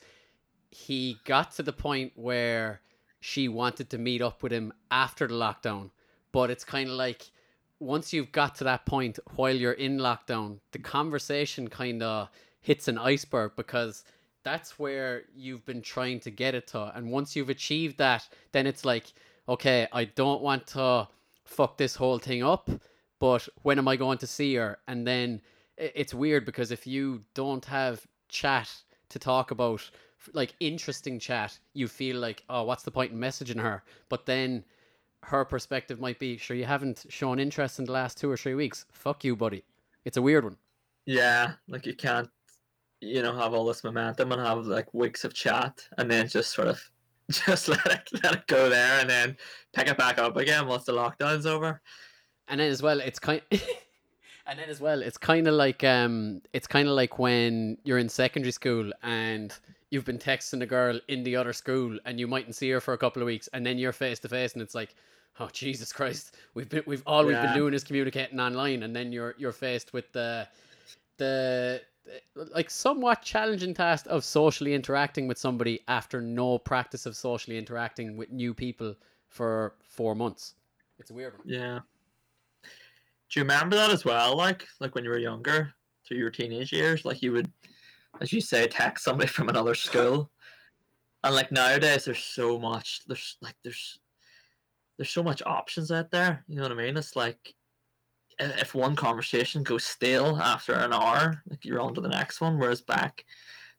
[0.70, 2.80] he got to the point where
[3.20, 5.90] she wanted to meet up with him after the lockdown.
[6.32, 7.30] But it's kind of like
[7.78, 12.28] once you've got to that point while you're in lockdown, the conversation kind of
[12.60, 14.04] hits an iceberg because
[14.42, 16.92] that's where you've been trying to get it to.
[16.94, 19.12] And once you've achieved that, then it's like,
[19.48, 21.08] okay, I don't want to
[21.44, 22.70] fuck this whole thing up,
[23.18, 24.78] but when am I going to see her?
[24.86, 25.40] And then
[25.76, 28.70] it's weird because if you don't have chat
[29.08, 29.88] to talk about
[30.34, 34.62] like interesting chat you feel like oh what's the point in messaging her but then
[35.22, 38.54] her perspective might be sure you haven't shown interest in the last two or three
[38.54, 39.64] weeks fuck you buddy
[40.04, 40.56] it's a weird one
[41.06, 42.28] yeah like you can't
[43.00, 46.52] you know have all this momentum and have like weeks of chat, and then just
[46.52, 46.90] sort of
[47.30, 49.36] just let it let it go there, and then
[49.72, 51.80] pick it back up again once the lockdown's over.
[52.48, 53.42] And then as well, it's kind.
[54.50, 57.98] and then as well, it's kind of like um, it's kind of like when you're
[57.98, 59.56] in secondary school and
[59.90, 62.92] you've been texting a girl in the other school and you mightn't see her for
[62.92, 64.96] a couple of weeks, and then you're face to face, and it's like,
[65.38, 69.12] oh Jesus Christ, we've been we've all we've been doing is communicating online, and then
[69.12, 70.48] you're you're faced with the
[71.18, 71.80] the
[72.34, 78.16] like somewhat challenging task of socially interacting with somebody after no practice of socially interacting
[78.16, 78.96] with new people
[79.28, 80.54] for four months.
[80.98, 81.48] It's a weird one.
[81.48, 81.80] Yeah.
[83.30, 84.36] Do you remember that as well?
[84.36, 85.72] Like, like when you were younger,
[86.10, 87.50] through your teenage years, like you would,
[88.20, 90.30] as you say, text somebody from another school,
[91.22, 93.02] and like nowadays, there's so much.
[93.06, 93.98] There's like there's
[94.98, 96.44] there's so much options out there.
[96.48, 96.96] You know what I mean?
[96.96, 97.54] It's like
[98.38, 102.58] if one conversation goes stale after an hour, like you're on to the next one.
[102.58, 103.24] Whereas back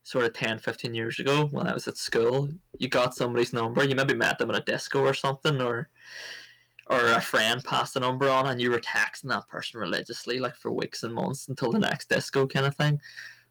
[0.03, 3.83] sort of 10, 15 years ago when I was at school, you got somebody's number,
[3.83, 5.89] you maybe met them at a disco or something, or
[6.87, 10.55] or a friend passed the number on and you were texting that person religiously like
[10.55, 12.99] for weeks and months until the next disco kind of thing.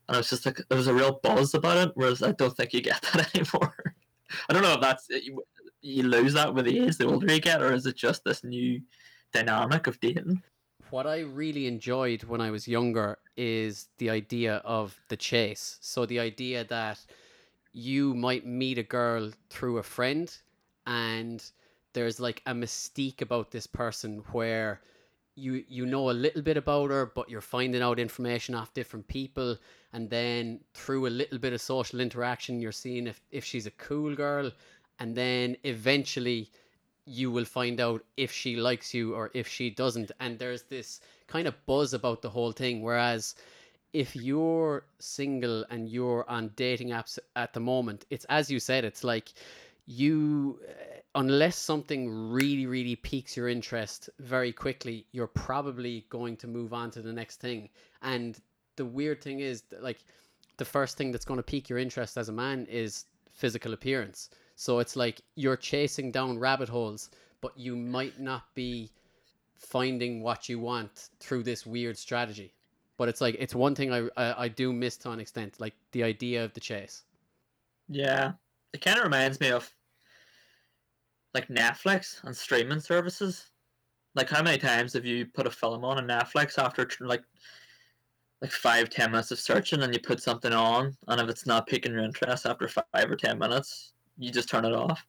[0.09, 2.57] And it was just like there was a real buzz about it, whereas I don't
[2.57, 3.95] think you get that anymore.
[4.49, 5.43] I don't know if that's you,
[5.83, 8.45] you lose that with the age the older you get, or is it just this
[8.45, 8.81] new
[9.33, 10.43] dynamic of dating?
[10.91, 15.79] What I really enjoyed when I was younger is the idea of the chase.
[15.81, 16.99] So the idea that
[17.73, 20.37] you might meet a girl through a friend
[20.87, 21.43] and
[21.93, 24.81] there's like a mystique about this person where
[25.37, 29.07] you you know a little bit about her but you're finding out information off different
[29.09, 29.57] people
[29.93, 33.71] and then through a little bit of social interaction you're seeing if, if she's a
[33.73, 34.51] cool girl
[34.99, 36.51] and then eventually
[37.11, 40.13] you will find out if she likes you or if she doesn't.
[40.21, 43.35] And there's this kind of buzz about the whole thing whereas
[43.93, 48.85] if you're single and you're on dating apps at the moment it's as you said
[48.85, 49.33] it's like
[49.87, 50.61] you
[51.15, 56.91] unless something really really piques your interest very quickly you're probably going to move on
[56.91, 57.69] to the next thing.
[58.03, 58.41] And
[58.77, 59.99] the weird thing is like
[60.57, 64.31] the first thing that's going to pique your interest as a man is physical appearance.
[64.57, 68.91] So it's like you're chasing down rabbit holes but you might not be
[69.57, 72.53] finding what you want through this weird strategy.
[72.97, 75.75] But it's like it's one thing I, I I do miss to an extent, like
[75.93, 77.03] the idea of the chase.
[77.89, 78.33] Yeah,
[78.75, 79.73] it kind of reminds me of
[81.35, 83.47] like Netflix and streaming services.
[84.15, 87.23] Like, how many times have you put a film on on Netflix after like
[88.43, 91.67] like five ten minutes of searching, and you put something on, and if it's not
[91.67, 95.07] piquing your interest after five or ten minutes, you just turn it off.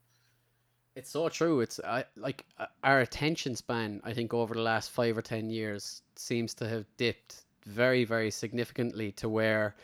[0.96, 1.62] It's so true.
[1.62, 2.46] It's I like
[2.84, 4.02] our attention span.
[4.04, 8.32] I think over the last five or ten years seems to have dipped very very
[8.32, 9.76] significantly to where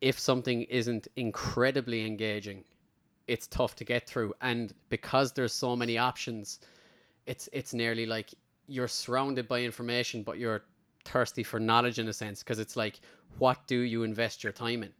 [0.00, 2.64] if something isn't incredibly engaging,
[3.28, 4.34] it's tough to get through.
[4.40, 6.60] And because there's so many options,
[7.26, 8.34] it's it's nearly like
[8.66, 10.64] you're surrounded by information, but you're
[11.04, 13.00] thirsty for knowledge in a sense because it's like
[13.38, 14.92] what do you invest your time in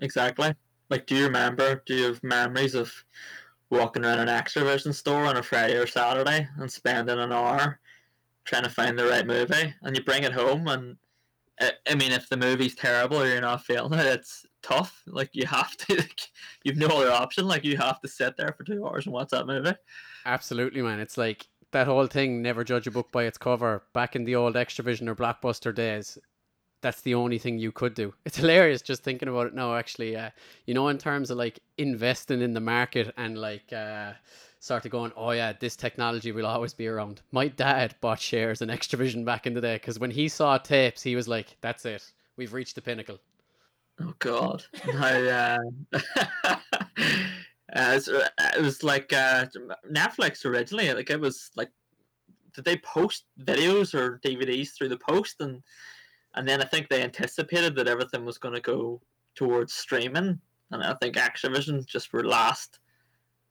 [0.00, 0.54] Exactly.
[0.90, 1.82] Like, do you remember?
[1.86, 2.92] Do you have memories of
[3.70, 7.80] walking around an Xtra-vision store on a Friday or Saturday and spending an hour
[8.44, 10.96] trying to find the right movie, and you bring it home, and
[11.60, 15.02] I, I mean, if the movie's terrible or you're not feeling it, it's tough.
[15.06, 15.96] Like, you have to.
[15.96, 16.20] Like,
[16.64, 17.46] you've no other option.
[17.46, 19.74] Like, you have to sit there for two hours and watch that movie.
[20.24, 21.00] Absolutely, man.
[21.00, 23.82] It's like that whole thing never judge a book by its cover.
[23.92, 26.18] Back in the old Xtra-vision or Blockbuster days,
[26.82, 28.12] that's the only thing you could do.
[28.24, 30.16] It's hilarious just thinking about it now, actually.
[30.16, 30.30] Uh,
[30.66, 34.12] you know, in terms of like investing in the market and like uh,
[34.70, 37.22] of going, oh yeah, this technology will always be around.
[37.30, 41.02] My dad bought shares in Xtra-vision back in the day because when he saw tapes,
[41.02, 42.10] he was like, that's it.
[42.36, 43.18] We've reached the pinnacle.
[44.00, 44.62] Oh God!
[44.94, 45.58] Uh,
[46.44, 46.56] uh,
[47.74, 48.00] uh,
[48.56, 49.46] it was like uh,
[49.90, 50.92] Netflix originally.
[50.92, 51.70] Like it was like,
[52.54, 55.62] did they post videos or DVDs through the post, and
[56.34, 59.00] and then I think they anticipated that everything was going to go
[59.34, 60.38] towards streaming,
[60.70, 62.78] and I think Xtra-vision just were last.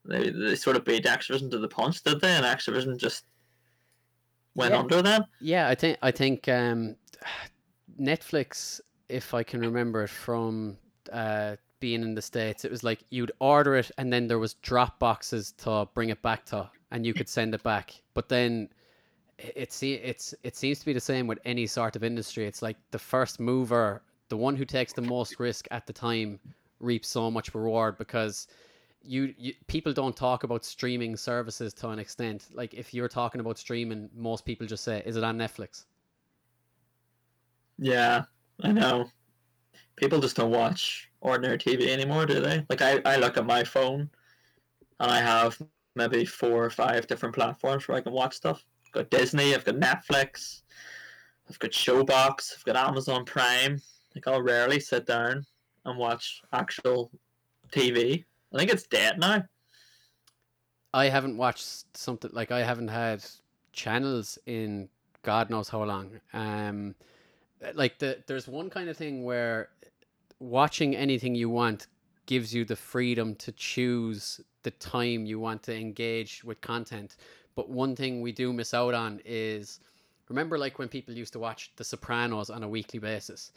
[0.06, 2.32] They they sort of beat Xtra-vision to the punch, did they?
[2.32, 3.26] And Xtra-vision just
[4.54, 4.80] went Yeah.
[4.80, 5.24] under them.
[5.42, 6.96] Yeah, I think I think um,
[8.00, 10.78] Netflix, if I can remember it from
[11.12, 14.56] uh, being in the states, it was like you'd order it and then there was
[14.56, 17.94] drop boxes to bring it back to, and you could send it back.
[18.13, 18.70] But then
[19.38, 22.46] it it se- it's it seems to be the same with any sort of industry.
[22.46, 26.39] It's like the first mover, the one who takes the most risk at the time,
[26.80, 28.48] reaps so much reward because.
[29.08, 32.48] You, you people don't talk about streaming services to an extent.
[32.52, 35.86] Like if you're talking about streaming, most people just say, "Is it on Netflix?"
[37.78, 38.24] Yeah,
[38.62, 39.10] I know.
[39.96, 42.65] people just don't watch ordinary TV anymore, do they?
[42.70, 44.10] Like I, I look at my phone
[45.00, 45.62] and I have
[45.96, 48.63] maybe four or five different platforms where I can watch stuff.
[48.86, 50.62] I've got Disney, I've got Netflix,
[51.50, 53.82] I've got Showbox, I've got Amazon Prime.
[54.13, 55.46] Like I'll rarely sit down
[55.86, 57.12] and watch actual
[57.72, 58.24] TV.
[58.54, 59.44] I think it's dead now.
[60.94, 63.26] I haven't watched something like I haven't had
[63.74, 64.88] channels in
[65.24, 66.12] God knows how long.
[66.34, 66.96] Um,
[67.63, 69.70] Uh, like the there's one kind of thing where
[70.39, 71.88] watching anything you want
[72.26, 77.18] gives you the freedom to choose the time you want to engage with content.
[77.56, 79.80] But one thing we do miss out on is
[80.28, 83.52] remember like when people used to watch The Sopranos on a weekly basis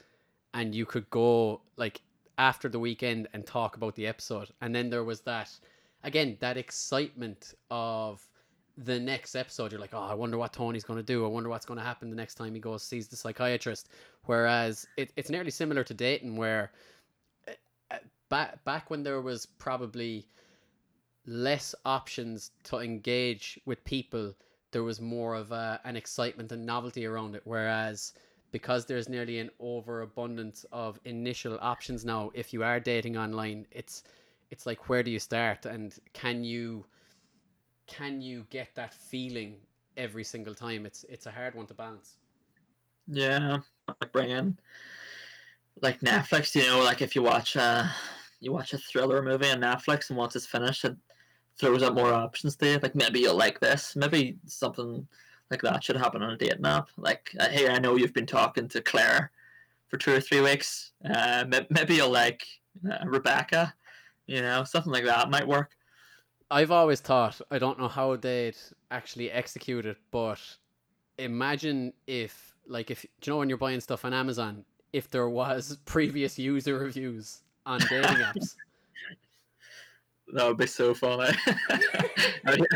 [0.55, 2.01] and you could go like
[2.37, 5.51] after the weekend and talk about the episode and then there was that
[6.05, 8.28] again that excitement of
[8.85, 11.25] the next episode you're like oh i wonder what tony's going to do.
[11.25, 13.89] I wonder what's going to happen the next time he goes sees the psychiatrist.
[14.25, 16.71] Whereas it, it's nearly similar to dating where
[17.91, 17.97] uh,
[18.29, 20.27] back back when there was probably
[21.27, 24.35] less options to engage with people
[24.71, 27.43] there was more of a, an excitement and novelty around it.
[27.45, 28.13] Whereas
[28.53, 34.05] because there's nearly an overabundance of initial options now if you are dating online it's
[34.51, 35.67] it's like where do you start?
[35.67, 36.87] And can you
[37.89, 39.57] can you get that feeling
[39.97, 42.19] every single time it's it's a hard one to balance
[43.09, 43.59] Yeah,
[44.01, 44.59] like bring in
[45.83, 46.55] like Netflix.
[46.55, 47.91] You know, like if you watch a
[48.41, 50.97] you watch a thriller movie on Netflix, and once it's finished, it
[51.59, 52.79] throws up more options to you.
[52.83, 53.97] Like maybe you'll like this.
[53.97, 55.07] Maybe something
[55.51, 56.89] like that should happen on a date app.
[56.97, 59.31] Like, uh, hey, I know you've been talking to Claire
[59.89, 60.93] for two or three weeks.
[61.05, 62.45] Uh, maybe you'll like
[62.91, 63.75] uh, Rebecca.
[64.27, 65.73] You know, something like that might work.
[66.51, 68.57] I've always thought I don't know how they'd
[68.91, 70.41] actually execute it, but
[71.19, 75.79] imagine if like if you know when you're buying stuff on Amazon, if there was
[75.85, 78.55] previous user reviews on dating apps.
[80.35, 81.35] That would be so funny.
[81.71, 82.67] I, would,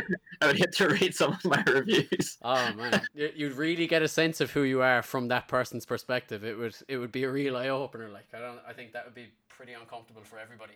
[0.40, 2.38] I would hit to read some of my reviews.
[2.40, 5.84] Oh man, You- you'd really get a sense of who you are from that person's
[5.84, 6.44] perspective.
[6.44, 8.08] It would it would be a real eye opener.
[8.08, 10.72] Like I don't, I think that would be pretty uncomfortable for everybody.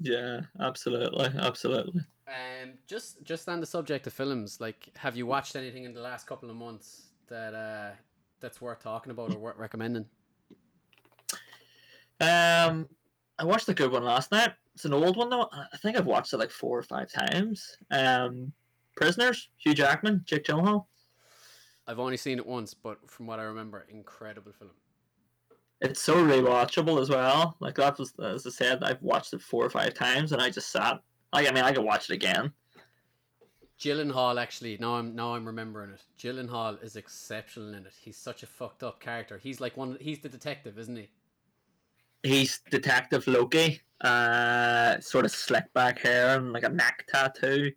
[0.00, 2.02] Yeah, absolutely, absolutely.
[2.28, 6.00] Um, just just on the subject of films, like, have you watched anything in the
[6.00, 7.90] last couple of months that uh
[8.40, 10.06] that's worth talking about or worth recommending?
[12.20, 12.88] Um,
[13.38, 14.52] I watched a good one last night.
[14.74, 15.48] It's an old one though.
[15.52, 17.76] I think I've watched it like four or five times.
[17.90, 18.52] Um,
[18.96, 20.86] Prisoners, Hugh Jackman, Jake Gyllenhaal.
[21.86, 24.72] I've only seen it once, but from what I remember, incredible film.
[25.80, 27.56] It's so rewatchable as well.
[27.60, 30.50] Like that was, as I said, I've watched it four or five times, and I
[30.50, 31.00] just sat.
[31.32, 32.52] Like I mean, I could watch it again.
[33.78, 36.02] Gyllenhaal actually now I'm now I'm remembering it.
[36.18, 37.92] Gyllenhaal is exceptional in it.
[38.00, 39.38] He's such a fucked up character.
[39.38, 39.98] He's like one.
[40.00, 41.08] He's the detective, isn't he?
[42.22, 43.80] He's Detective Loki.
[44.00, 47.70] Uh, sort of slick back hair and like a neck tattoo.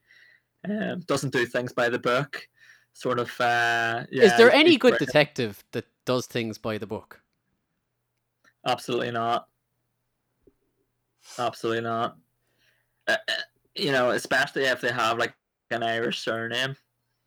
[0.68, 2.48] Um, doesn't do things by the book.
[2.94, 3.30] Sort of.
[3.40, 7.19] Uh, yeah, is there any good detective that does things by the book?
[8.66, 9.48] Absolutely not.
[11.38, 12.18] Absolutely not.
[13.08, 13.34] Uh, uh,
[13.76, 15.34] you know, especially if they have like
[15.72, 16.76] an Irish surname.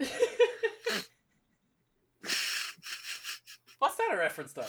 [3.79, 4.65] What's that a reference to?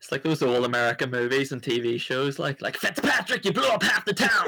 [0.00, 3.82] It's like those old American movies and TV shows, like like Fitzpatrick, you blew up
[3.82, 4.46] half the town.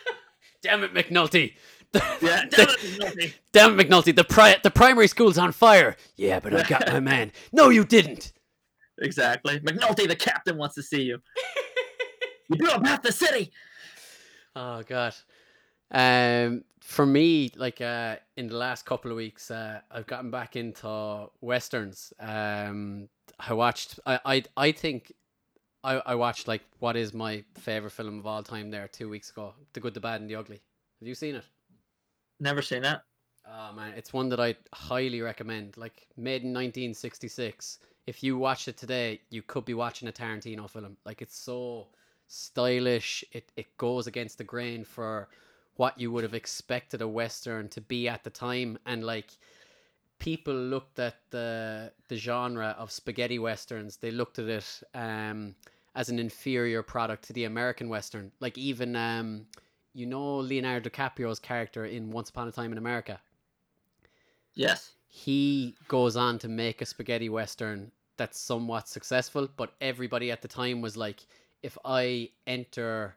[0.62, 1.54] Damn it, McNulty!
[2.20, 3.34] yeah, The- definitely.
[3.52, 4.14] Damn it, McNulty!
[4.14, 5.96] The pri- the primary school's on fire.
[6.16, 7.30] Yeah, but I got my man.
[7.52, 8.32] No, you didn't.
[8.98, 9.60] Exactly.
[9.60, 11.18] McNulty, the captain, wants to see you.
[12.48, 13.50] You blew up half the city.
[14.54, 15.16] Oh god.
[15.90, 20.54] Um, for me, like uh, in the last couple of weeks, uh, I've gotten back
[20.54, 22.12] into westerns.
[22.20, 23.08] Um,
[23.40, 23.98] I watched.
[24.06, 25.12] I I I think.
[25.82, 29.30] I, I watched like what is my favorite film of all time there two weeks
[29.30, 30.60] ago the good the bad and the ugly
[31.00, 31.44] have you seen it
[32.40, 32.98] Never seen it.
[33.48, 35.76] Oh man, it's one that I highly recommend.
[35.76, 37.78] Like made in 1966.
[38.06, 40.96] If you watched it today, you could be watching a Tarantino film.
[41.04, 41.88] Like it's so
[42.28, 43.24] stylish.
[43.32, 45.28] It it goes against the grain for
[45.76, 49.30] what you would have expected a western to be at the time and like
[50.18, 53.96] people looked at the the genre of spaghetti westerns.
[53.96, 55.54] They looked at it um
[55.94, 58.32] as an inferior product to the American western.
[58.40, 59.46] Like even um
[59.92, 63.20] you know Leonardo DiCaprio's character in Once Upon a Time in America.
[64.54, 64.92] Yes.
[65.08, 70.48] He goes on to make a spaghetti western that's somewhat successful, but everybody at the
[70.48, 71.26] time was like,
[71.62, 73.14] if I enter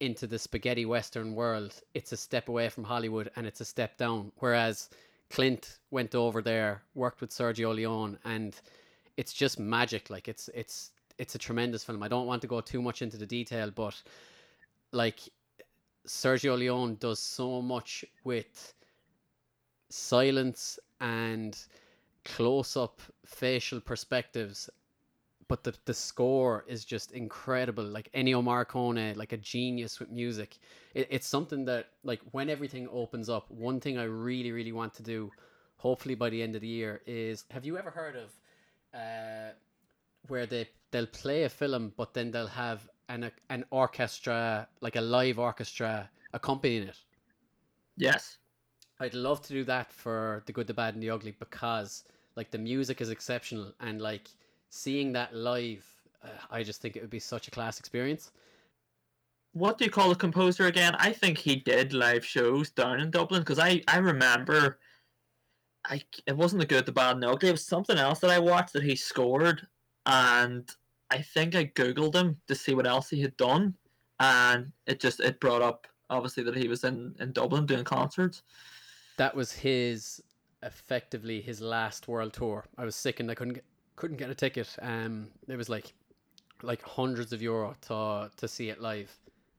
[0.00, 3.96] into the spaghetti western world, it's a step away from Hollywood and it's a step
[3.96, 4.32] down.
[4.36, 4.88] Whereas
[5.28, 8.60] Clint went over there, worked with Sergio Leone, and
[9.16, 10.10] it's just magic.
[10.10, 12.02] Like it's it's it's a tremendous film.
[12.02, 14.00] I don't want to go too much into the detail, but
[14.92, 15.20] like
[16.06, 18.74] Sergio Leone does so much with
[19.90, 21.58] silence and
[22.24, 24.68] close up facial perspectives
[25.50, 27.82] but the, the score is just incredible.
[27.82, 30.58] Like Ennio Morricone like a genius with music.
[30.94, 34.94] It, it's something that like when everything opens up one thing I really really want
[34.94, 35.32] to do
[35.76, 38.30] hopefully by the end of the year is have you ever heard of
[38.94, 39.50] uh,
[40.28, 45.00] where they they'll play a film but then they'll have an an orchestra like a
[45.00, 46.98] live orchestra accompanying it?
[47.96, 48.38] Yes.
[49.00, 52.04] I'd love to do that for the good, the bad, and the ugly because
[52.36, 54.28] like the music is exceptional and like
[54.68, 55.84] seeing that live,
[56.24, 58.30] uh, I just think it would be such a class experience.
[59.52, 60.94] What do you call the composer again?
[60.98, 64.78] I think he did live shows down in Dublin because I I remember.
[65.84, 67.48] I it wasn't the good, the bad, and the ugly.
[67.48, 69.66] It was something else that I watched that he scored,
[70.06, 70.70] and
[71.10, 73.74] I think I googled him to see what else he had done,
[74.20, 78.42] and it just it brought up obviously that he was in in Dublin doing concerts.
[79.16, 80.22] That was his
[80.62, 82.64] effectively his last world tour.
[82.76, 83.64] I was sick and I couldn't get
[83.96, 84.74] couldn't get a ticket.
[84.80, 85.92] Um, it was like
[86.62, 89.10] like hundreds of euro to to see it live.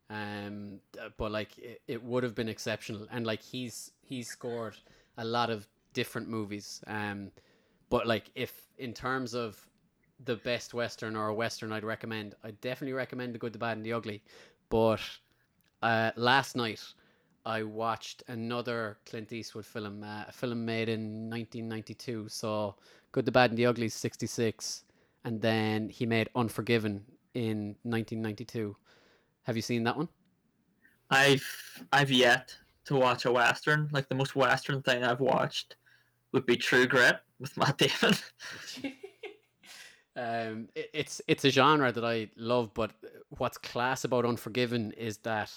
[0.10, 0.80] Um,
[1.18, 4.76] but like it, it would have been exceptional, and like he's he's scored
[5.18, 6.82] a lot of different movies.
[6.88, 7.32] Um,
[7.90, 9.66] but like if in terms of
[10.26, 12.36] the best western or a western, I'd recommend.
[12.44, 14.22] I definitely recommend The Good, the Bad, and the Ugly.
[14.70, 15.02] But
[15.82, 16.82] uh, last night
[17.46, 22.28] I watched another Clint Eastwood film, uh, a film made in 1992.
[22.30, 22.76] So
[23.12, 24.84] Good, the Bad, and the Ugly, 66.
[25.26, 28.76] and then he made Unforgiven in 1992.
[29.44, 30.08] Have you seen that one?
[31.10, 31.46] I've
[31.92, 33.90] I've yet to watch a western.
[33.92, 35.76] Like the most western thing I've watched
[36.32, 38.18] would be True Grit with Matt Damon.
[40.16, 42.92] um, it, it's it's a genre that I love, but
[43.30, 45.52] what's class about Unforgiven is that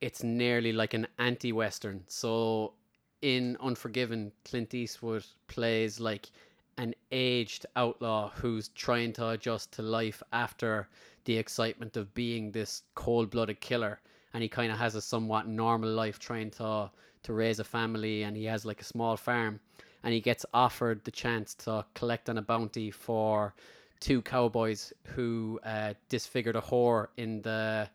[0.00, 2.04] it's nearly like an anti-western.
[2.06, 2.74] So
[3.22, 6.30] in Unforgiven, Clint Eastwood plays like
[6.78, 10.88] an aged outlaw who's trying to adjust to life after
[11.24, 14.00] the excitement of being this cold-blooded killer
[14.34, 16.90] and he kind of has a somewhat normal life trying to
[17.22, 19.58] to raise a family and he has like a small farm
[20.04, 23.54] and he gets offered the chance to collect on a bounty for
[23.98, 27.88] two cowboys who uh, disfigured a whore in the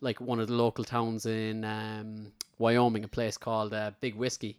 [0.00, 4.58] like one of the local towns in um, Wyoming, a place called uh, Big Whiskey,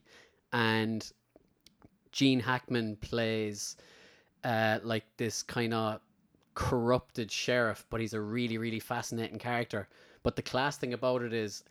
[0.53, 1.11] and
[2.11, 3.77] Gene Hackman plays
[4.43, 5.99] uh, like this kind of
[6.55, 9.87] corrupted sheriff, but he's a really really fascinating character.
[10.23, 11.63] But the class thing about it is,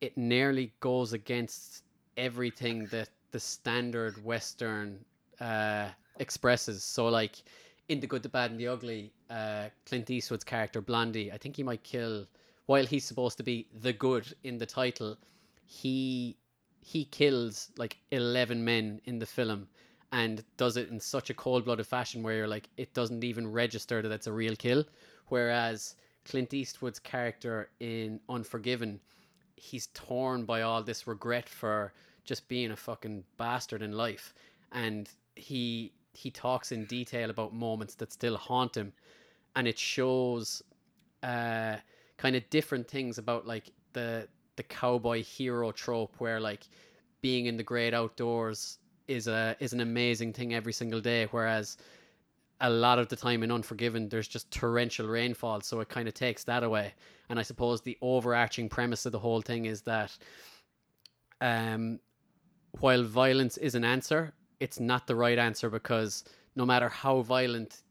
[0.00, 1.82] it nearly goes against
[2.16, 4.98] everything that the standard Western
[5.40, 5.88] uh,
[6.18, 6.84] expresses.
[6.84, 7.42] So like
[7.88, 11.56] in the good, the bad, and the ugly, uh, Clint Eastwood's character Blondie, I think
[11.56, 12.26] he might kill
[12.72, 15.18] while he's supposed to be the good in the title,
[15.66, 16.38] he
[16.80, 19.68] he kills like 11 men in the film
[20.10, 24.00] and does it in such a cold-blooded fashion where you're like it doesn't even register
[24.00, 24.82] that it's a real kill.
[25.28, 29.00] Whereas Clint Eastwood's character in Unforgiven
[29.56, 31.92] he's torn by all this regret for
[32.24, 34.32] just being a fucking bastard in life.
[34.72, 38.94] And he he talks in detail about moments that still haunt him.
[39.56, 40.62] And it shows
[41.22, 41.76] uh
[42.22, 46.68] kind of different things about like the the cowboy hero trope where like
[47.20, 51.76] being in the great outdoors is a is an amazing thing every single day whereas
[52.60, 56.14] a lot of the time in unforgiven there's just torrential rainfall so it kind of
[56.14, 56.94] takes that away.
[57.28, 60.16] And i suppose the overarching premise of the whole thing is that
[61.40, 61.98] um
[62.82, 66.22] while violence is an answer it's not the right answer because
[66.54, 67.82] no matter how violent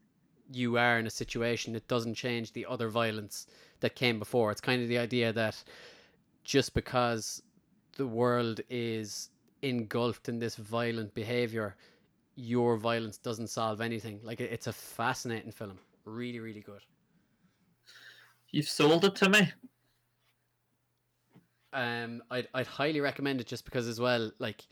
[0.50, 3.46] you are in a situation it doesn't change the other violence
[3.82, 4.50] that came before.
[4.50, 5.62] It's kind of the idea that
[6.42, 7.42] just because
[7.96, 9.28] the world is
[9.60, 11.76] engulfed in this violent behavior,
[12.34, 14.20] your violence doesn't solve anything.
[14.22, 15.78] Like it's a fascinating film.
[16.04, 16.82] Really, really good.
[18.50, 19.52] You've sold it to me.
[21.72, 24.66] Um, I'd I'd highly recommend it just because as well, like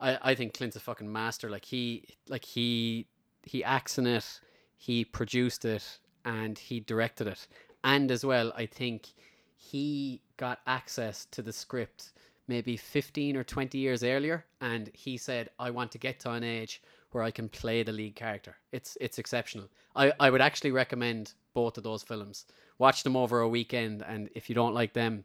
[0.00, 1.48] I, I think Clint's a fucking master.
[1.48, 3.06] Like he like he
[3.44, 4.40] he acts in it,
[4.76, 7.46] he produced it, and he directed it
[7.84, 9.08] and as well, I think
[9.56, 12.12] he got access to the script
[12.50, 16.42] maybe 15 or 20 years earlier and he said I want to get to an
[16.42, 18.56] age where I can play the lead character.
[18.72, 19.68] It's it's exceptional.
[19.94, 22.46] I, I would actually recommend both of those films.
[22.78, 25.24] Watch them over a weekend and if you don't like them,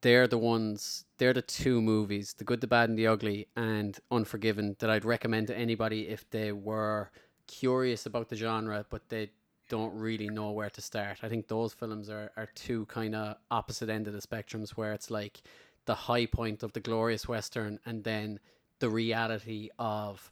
[0.00, 3.98] they're the ones they're the two movies, The Good, the Bad and the Ugly and
[4.10, 7.10] Unforgiven that I'd recommend to anybody if they were
[7.46, 9.30] curious about the genre but they
[9.68, 11.18] don't really know where to start.
[11.22, 14.92] I think those films are, are two kind of opposite end of the spectrums where
[14.92, 15.42] it's like
[15.84, 18.40] the high point of the glorious western and then
[18.78, 20.30] the reality of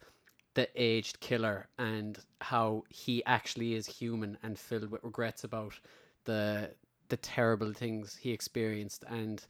[0.54, 5.78] the aged killer and how he actually is human and filled with regrets about
[6.24, 6.70] the
[7.08, 9.46] the terrible things he experienced and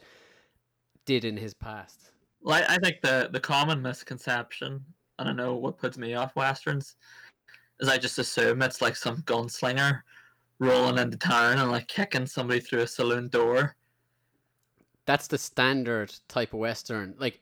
[1.07, 2.11] did in his past.
[2.43, 4.85] Well, I, I think the the common misconception,
[5.19, 6.97] and I know what puts me off westerns,
[7.81, 10.01] is I just assume it's like some gunslinger
[10.59, 13.77] rolling into town and like kicking somebody through a saloon door.
[15.05, 17.15] That's the standard type of western.
[17.19, 17.41] Like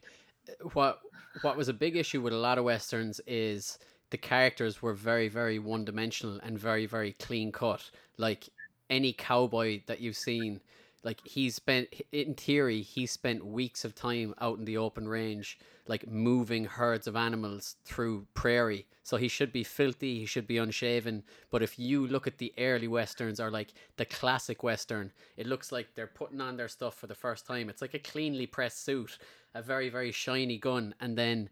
[0.72, 1.00] what
[1.42, 3.78] what was a big issue with a lot of westerns is
[4.10, 7.90] the characters were very very one dimensional and very very clean cut.
[8.18, 8.48] Like
[8.90, 10.60] any cowboy that you've seen
[11.04, 15.58] like he's spent in theory he spent weeks of time out in the open range
[15.86, 20.58] like moving herds of animals through prairie so he should be filthy he should be
[20.58, 25.46] unshaven but if you look at the early westerns or like the classic western it
[25.46, 28.46] looks like they're putting on their stuff for the first time it's like a cleanly
[28.46, 29.18] pressed suit
[29.54, 31.48] a very very shiny gun and then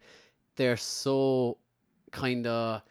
[0.57, 1.59] they're so
[2.11, 2.83] kind of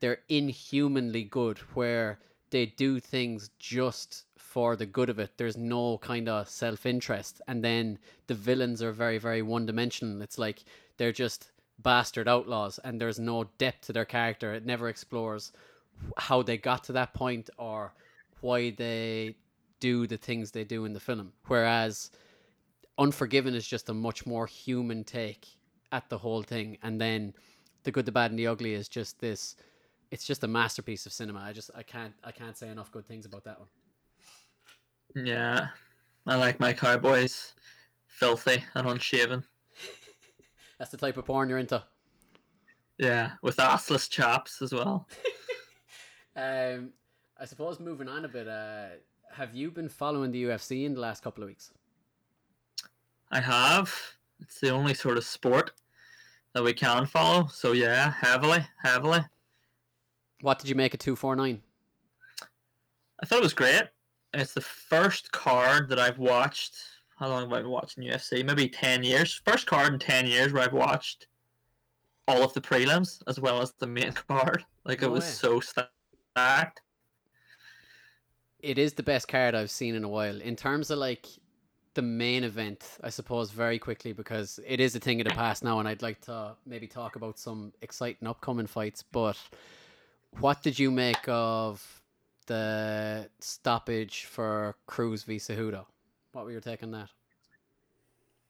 [0.00, 2.18] they're inhumanly good where
[2.50, 5.30] they do things just for the good of it.
[5.36, 7.42] There's no kind of self interest.
[7.48, 10.22] And then the villains are very, very one dimensional.
[10.22, 10.64] It's like
[10.98, 14.52] they're just bastard outlaws and there's no depth to their character.
[14.52, 15.52] It never explores
[16.16, 17.94] how they got to that point or
[18.40, 19.36] why they
[19.80, 21.32] do the things they do in the film.
[21.46, 22.10] Whereas
[22.98, 25.46] Unforgiven is just a much more human take
[25.92, 26.78] at the whole thing.
[26.82, 27.32] And then
[27.84, 29.56] The Good, the Bad, and the Ugly is just this
[30.10, 31.40] it's just a masterpiece of cinema.
[31.40, 33.68] I just I can't I can't say enough good things about that one.
[35.14, 35.68] Yeah,
[36.26, 37.54] I like my cowboys
[38.06, 39.44] filthy and unshaven.
[40.78, 41.82] That's the type of porn you're into.
[42.98, 45.08] Yeah, with assless chaps as well.
[46.36, 46.90] um,
[47.38, 48.48] I suppose moving on a bit.
[48.48, 48.88] Uh,
[49.32, 51.72] have you been following the UFC in the last couple of weeks?
[53.30, 53.94] I have.
[54.40, 55.72] It's the only sort of sport
[56.54, 57.46] that we can follow.
[57.48, 59.20] So yeah, heavily, heavily.
[60.40, 61.60] What did you make of 249?
[63.20, 63.82] I thought it was great.
[64.34, 66.76] It's the first card that I've watched.
[67.18, 68.44] How long have I been watching UFC?
[68.44, 69.40] Maybe 10 years.
[69.44, 71.26] First card in 10 years where I've watched
[72.28, 74.64] all of the prelims as well as the main card.
[74.84, 75.30] Like, no it was way.
[75.30, 76.82] so stacked.
[78.60, 80.40] It is the best card I've seen in a while.
[80.40, 81.26] In terms of like
[81.94, 85.64] the main event, I suppose, very quickly because it is a thing of the past
[85.64, 89.02] now, and I'd like to maybe talk about some exciting upcoming fights.
[89.02, 89.36] But
[90.38, 92.02] what did you make of
[92.46, 95.86] the stoppage for Cruz v Cejudo?
[96.32, 97.08] What were your take on that?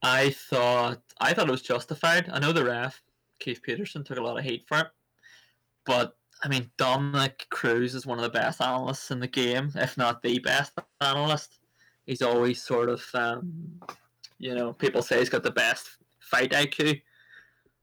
[0.03, 2.29] I thought I thought it was justified.
[2.33, 3.03] I know the ref
[3.41, 4.87] Keith Peterson took a lot of hate for it,
[5.85, 9.97] but I mean Dominick Cruz is one of the best analysts in the game, if
[9.97, 11.59] not the best analyst.
[12.07, 13.81] He's always sort of, um,
[14.39, 17.03] you know, people say he's got the best fight IQ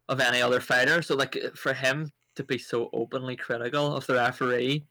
[0.10, 1.02] of any other fighter.
[1.02, 4.86] So like for him to be so openly critical of the referee,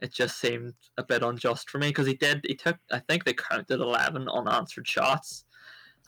[0.00, 3.24] it just seemed a bit unjust for me because he did he took I think
[3.24, 5.44] they counted eleven unanswered shots,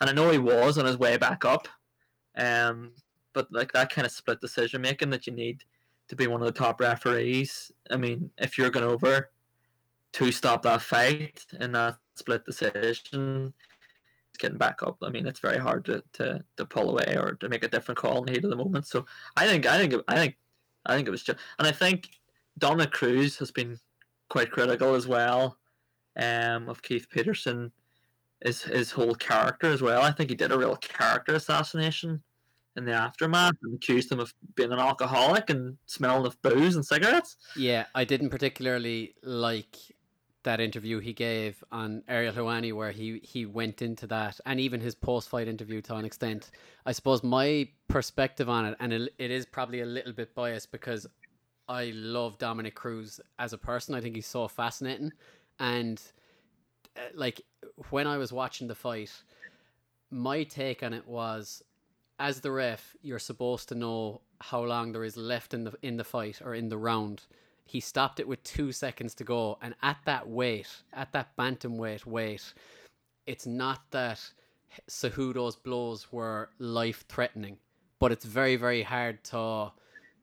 [0.01, 1.69] and I know he was on his way back up,
[2.37, 2.93] um,
[3.33, 5.65] but like that kind of split decision making that you need
[6.09, 7.71] to be one of the top referees.
[7.91, 9.31] I mean, if you're going over
[10.13, 13.55] to stop that fight in that split decision,
[14.41, 14.99] getting back up.
[15.03, 17.99] I mean, it's very hard to, to, to pull away or to make a different
[17.99, 18.87] call in the heat of the moment.
[18.87, 20.37] So I think I think I think
[20.87, 22.09] I think it was just, and I think
[22.61, 23.79] Dominick Cruz has been
[24.29, 25.59] quite critical as well
[26.17, 27.73] um, of Keith Peterson,
[28.45, 30.03] his his whole character as well.
[30.03, 32.23] I think he did a real character assassination
[32.77, 36.87] in the aftermath and accused him of being an alcoholic and smelling of booze and
[36.87, 37.37] cigarettes.
[37.57, 39.77] Yeah, I didn't particularly like
[40.43, 44.81] that interview he gave on Ariel Helwani where he he went into that and even
[44.81, 46.51] his post fight interview to an extent.
[46.87, 50.73] I suppose my perspective on it and it, it is probably a little bit biased
[50.73, 51.07] because
[51.71, 53.95] I love Dominick Cruz as a person.
[53.95, 55.13] I think he's so fascinating
[55.59, 56.01] and
[56.97, 57.41] uh, like
[57.91, 59.13] when I was watching the fight
[60.11, 61.63] my take on it was
[62.19, 65.97] as the ref you're supposed to know how long there is left in the in
[65.97, 67.23] the fight or in the round
[67.71, 69.57] he stopped it with two seconds to go.
[69.63, 72.53] And at that weight, at that bantamweight weight,
[73.27, 74.21] it's not that
[74.89, 77.59] Cejudo's blows were life threatening,
[78.01, 79.71] but it's very, very hard to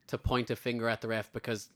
[0.08, 1.70] to point a finger at the ref because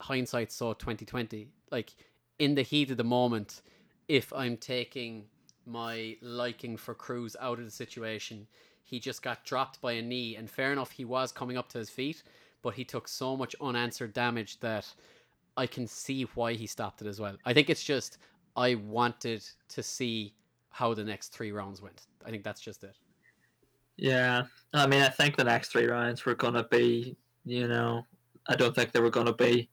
[0.49, 1.47] so twenty twenty.
[1.71, 1.93] Like
[2.39, 3.61] in the heat of the moment,
[4.07, 5.25] if I'm taking
[5.65, 8.47] my liking for Cruz out of the situation,
[8.83, 11.77] he just got dropped by a knee, and fair enough, he was coming up to
[11.77, 12.23] his feet,
[12.61, 14.87] but he took so much unanswered damage that
[15.55, 17.37] I can see why he stopped it as well.
[17.45, 18.17] I think it's just
[18.55, 20.33] I wanted to see
[20.69, 22.07] how the next three rounds went.
[22.25, 22.97] I think that's just it.
[23.97, 27.15] Yeah, I mean, I think the next three rounds were going to be,
[27.45, 28.05] you know,
[28.47, 29.69] I don't think they were going to be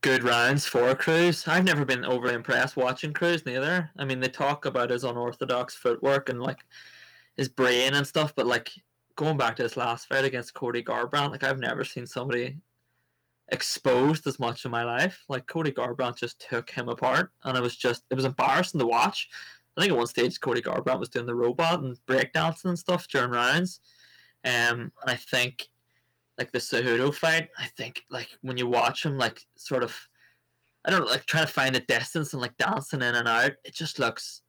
[0.00, 1.46] good rounds for Cruz.
[1.48, 3.90] I've never been overly impressed watching Cruz neither.
[3.98, 6.58] I mean, they talk about his unorthodox footwork and like
[7.36, 8.70] his brain and stuff, but like
[9.16, 12.56] going back to his last fight against Cody Garbrandt, like I've never seen somebody
[13.48, 15.24] exposed as much in my life.
[15.28, 18.86] Like Cody Garbrandt just took him apart, and it was just it was embarrassing to
[18.86, 19.28] watch.
[19.76, 23.06] I think at one stage Cody Garbrandt was doing the robot and breakdancing and stuff
[23.08, 23.80] during rounds.
[24.44, 25.68] Um, and I think
[26.38, 29.96] like the Cejudo fight, I think like when you watch him like sort of
[30.84, 33.52] I don't know, like trying to find the distance and like dancing in and out,
[33.64, 34.42] it just looks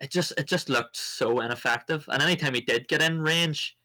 [0.00, 2.04] it just it just looked so ineffective.
[2.08, 3.76] And anytime he did get in range,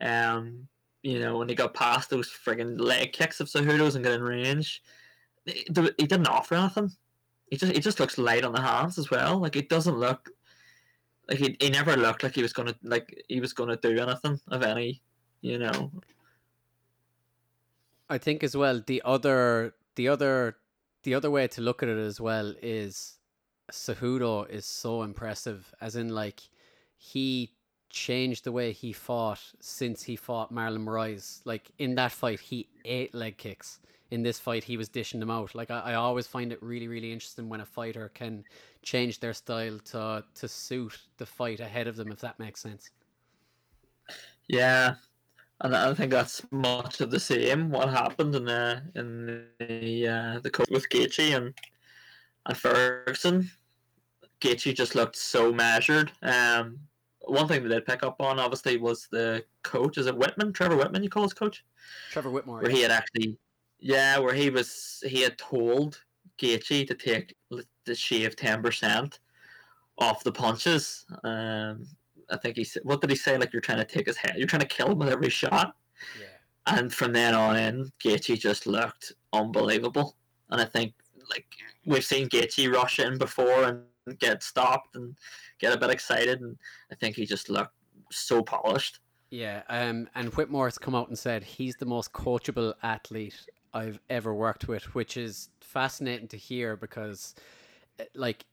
[0.00, 0.68] um,
[1.02, 4.22] you know, when he got past those frigging leg kicks of Cejudo's and got in
[4.22, 4.82] range,
[5.44, 5.66] he,
[5.98, 6.90] he didn't offer anything.
[7.50, 9.38] He just he just looks light on the hands as well.
[9.38, 10.30] Like it doesn't look
[11.28, 14.40] like he, he never looked like he was gonna like he was gonna do anything
[14.48, 15.02] of any,
[15.40, 15.90] you know.
[18.08, 20.56] I think as well the other the other
[21.02, 23.18] the other way to look at it as well is
[23.72, 26.40] Cejudo is so impressive as in like
[26.96, 27.56] he
[27.90, 31.40] changed the way he fought since he fought Marlon Moraes.
[31.44, 33.80] Like in that fight, he ate leg kicks.
[34.10, 35.54] In this fight, he was dishing them out.
[35.54, 38.44] Like I, I always find it really, really interesting when a fighter can
[38.82, 42.90] change their style to to suit the fight ahead of them, if that makes sense.
[44.48, 44.94] Yeah,
[45.60, 47.70] and I think that's much of the same.
[47.70, 51.54] What happened in the in the uh, the coach with Gaethje and
[52.46, 53.50] and Ferguson.
[54.40, 56.12] Gaethje just looked so measured.
[56.22, 56.78] Um,
[57.20, 59.98] one thing that they pick up on obviously was the coach.
[59.98, 60.54] Is it Wittman?
[60.54, 61.02] Trevor Wittman?
[61.02, 61.64] You call his coach?
[62.10, 62.60] Trevor Whitmore.
[62.60, 63.38] Where he had actually,
[63.80, 66.02] yeah, where he was he had told
[66.38, 67.34] Gaethje to take
[67.84, 69.20] the shave ten percent
[69.98, 71.06] off the punches.
[71.24, 71.86] Um,
[72.30, 73.38] I think he said, what did he say?
[73.38, 75.76] Like you're trying to take his head, you're trying to kill him with every shot.
[76.20, 76.26] Yeah.
[76.78, 80.16] And from then on in, Gaethje just looked unbelievable.
[80.50, 80.94] And I think
[81.30, 81.46] like
[81.84, 83.82] we've seen Gaethje rush in before and
[84.18, 85.16] get stopped and
[85.58, 86.56] get a bit excited, and
[86.90, 87.74] I think he just looked
[88.10, 89.00] so polished.
[89.30, 93.34] Yeah, um, and Whitmore's come out and said he's the most coachable athlete
[93.74, 97.34] I've ever worked with, which is fascinating to hear because,
[97.98, 98.44] eh, like,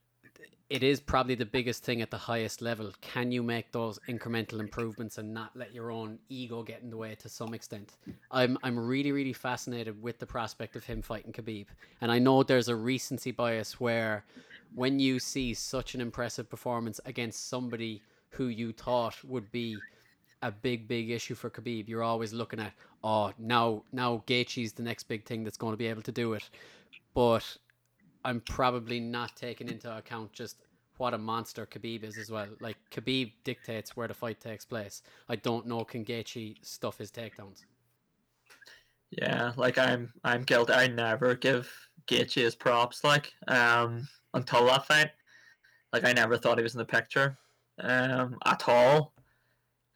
[0.74, 2.92] it is probably the biggest thing at the highest level.
[3.00, 6.98] Can you make those incremental improvements and not let your own ego get in the
[6.98, 7.98] way to some extent?
[8.32, 11.68] I'm I'm really really fascinated with the prospect of him fighting Khabib,
[12.02, 14.26] and I know there's a recency bias where
[14.74, 19.78] when you see such an impressive performance against somebody who you thought would be
[20.42, 24.82] a big, big issue for Khabib, you're always looking at, oh, now, now Gaethje's the
[24.82, 26.50] next big thing that's going to be able to do it.
[27.14, 27.58] But
[28.26, 30.58] I'm probably not taking into account just
[30.98, 32.48] what a monster Khabib is as well.
[32.60, 35.02] Like Khabib dictates where the fight takes place.
[35.28, 37.64] I don't know can Gaethje stuff his takedowns.
[39.12, 40.74] Yeah, like I'm I'm guilty.
[40.74, 41.72] I never give
[42.08, 45.12] Gaethje his props like um until that fight.
[45.92, 47.38] Like I never thought he was in the picture
[47.80, 49.14] um at all.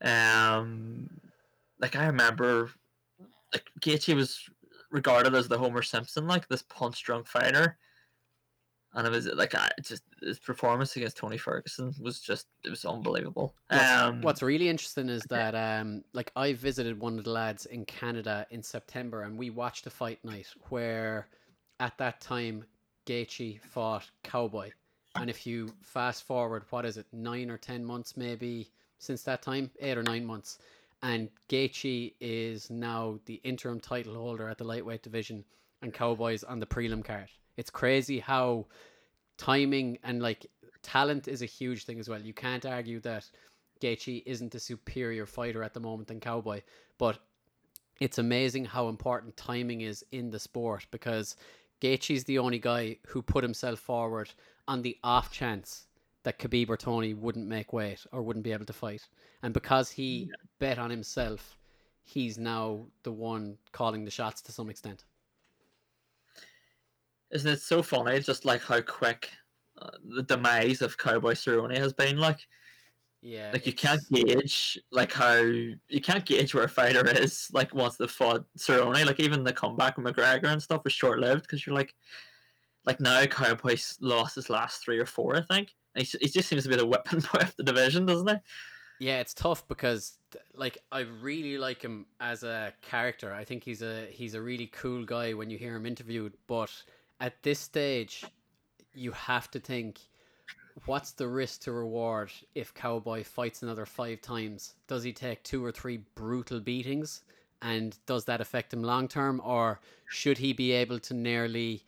[0.02, 1.10] Um
[1.80, 2.72] like I remember
[3.54, 4.42] like Gaethje was
[4.92, 7.78] regarded as the Homer Simpson, like this punch drunk fighter
[8.98, 12.84] and it was like I just his performance against Tony Ferguson was just it was
[12.84, 13.54] unbelievable.
[13.70, 17.68] What's, um, what's really interesting is that um like I visited one of the lads
[17.68, 21.28] in Canada in September and we watched a fight night where
[21.80, 22.66] at that time
[23.06, 24.72] Gaethje fought Cowboy,
[25.16, 29.44] and if you fast forward, what is it, nine or ten months maybe since that
[29.44, 30.58] time, eight or nine months,
[31.04, 35.46] and Gaethje is now the interim title holder at the lightweight division,
[35.84, 37.30] and Cowboys on the prelim card.
[37.58, 38.68] It's crazy how
[39.38, 40.46] timing and like
[40.84, 42.22] talent is a huge thing as well.
[42.22, 43.30] You can't argue that
[43.82, 46.62] Gaethje isn't a superior fighter at the moment than Cowboy,
[46.98, 47.20] but
[48.00, 51.36] it's amazing how important timing is in the sport because
[51.82, 54.32] Gaethje's the only guy who put himself forward
[54.68, 55.88] on the off chance
[56.24, 59.08] that Khabib or Tony wouldn't make weight or wouldn't be able to fight,
[59.44, 60.36] and because he yeah.
[60.60, 61.58] bet on himself,
[62.04, 65.06] he's now the one calling the shots to some extent
[67.32, 69.30] isn't it so funny just like how quick
[69.82, 72.40] uh, the demise of Cowboy Cerrone has been like
[73.22, 77.74] yeah like you can't gauge like how you can't gauge where a fighter is like
[77.74, 79.06] once they fought Cerrone.
[79.06, 81.94] Like even the comeback with McGregor and stuff was short lived because you're like
[82.86, 85.74] like now Cowboy's lost his last three or four I think.
[85.96, 88.36] He, he just seems to be the weapon boy of the division doesn't he?
[89.00, 90.18] Yeah, it's tough because
[90.56, 93.32] like I really like him as a character.
[93.34, 96.72] I think he's a he's a really cool guy when you hear him interviewed, but
[97.20, 98.24] at this stage
[98.94, 100.00] you have to think
[100.86, 104.76] what's the risk to reward if Cowboy fights another 5 times?
[104.88, 107.22] Does he take two or three brutal beatings
[107.62, 111.84] and does that affect him long term or should he be able to nearly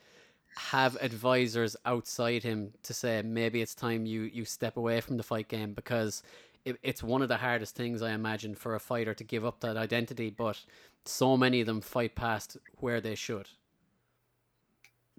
[0.57, 5.23] have advisors outside him to say maybe it's time you you step away from the
[5.23, 6.23] fight game because
[6.65, 9.59] it, it's one of the hardest things I imagine for a fighter to give up
[9.61, 10.59] that identity, but
[11.05, 13.47] so many of them fight past where they should.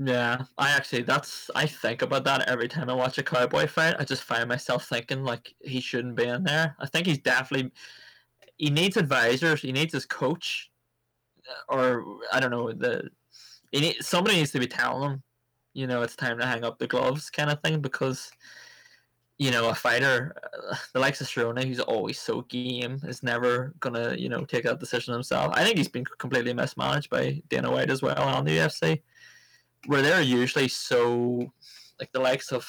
[0.02, 3.96] Yeah, I actually that's I think about that every time I watch a cowboy fight.
[3.98, 6.74] I just find myself thinking like he shouldn't be in there.
[6.78, 7.72] I think he's definitely
[8.58, 9.62] he needs advisors.
[9.62, 10.70] He needs his coach,
[11.68, 13.10] or I don't know the.
[13.72, 15.22] He need, somebody needs to be telling him,
[15.74, 18.32] you know, it's time to hang up the gloves, kind of thing, because
[19.38, 20.34] you know, a fighter,
[20.70, 24.64] uh, the likes of Cerrone, who's always so game, is never gonna, you know, take
[24.64, 25.52] that decision himself.
[25.56, 29.00] I think he's been completely mismanaged by Dana White as well on the UFC,
[29.86, 31.52] where they're usually so,
[31.98, 32.68] like the likes of,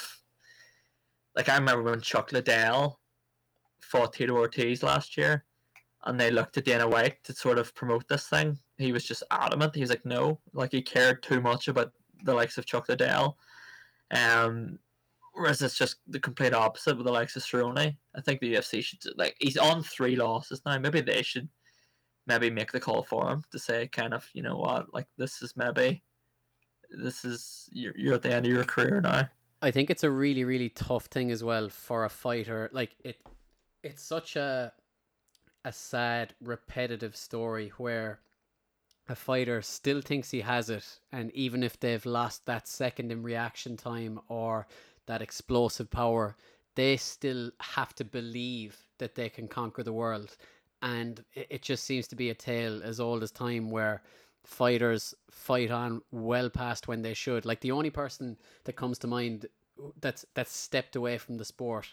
[1.36, 3.00] like I remember when Chuck Liddell
[3.80, 5.46] fought Tito Ortiz last year,
[6.06, 8.58] and they looked at Dana White to sort of promote this thing.
[8.78, 9.76] He was just adamant.
[9.76, 11.92] He was like, no, like he cared too much about
[12.24, 13.38] the likes of Chuck Liddell.
[14.12, 14.80] Um,
[15.34, 17.96] Whereas it's just the complete opposite with the likes of Cerrone.
[18.16, 20.78] I think the UFC should like he's on three losses now.
[20.78, 21.48] Maybe they should
[22.28, 25.42] maybe make the call for him to say kind of you know what like this
[25.42, 26.04] is maybe
[26.92, 29.30] this is you're, you're at the end of your career now.
[29.62, 32.70] I think it's a really really tough thing as well for a fighter.
[32.72, 33.18] Like it,
[33.84, 34.74] it's such a
[35.64, 38.20] a sad repetitive story where
[39.08, 43.22] a fighter still thinks he has it and even if they've lost that second in
[43.22, 44.68] reaction time or
[45.06, 46.36] that explosive power,
[46.76, 50.38] they still have to believe that they can conquer the world.
[50.82, 54.02] And it, just seems to be a tale as old as time where
[54.44, 57.46] fighters fight on well past when they should.
[57.46, 59.48] Like the only person that comes to mind
[60.00, 61.88] that's that's stepped away from the sport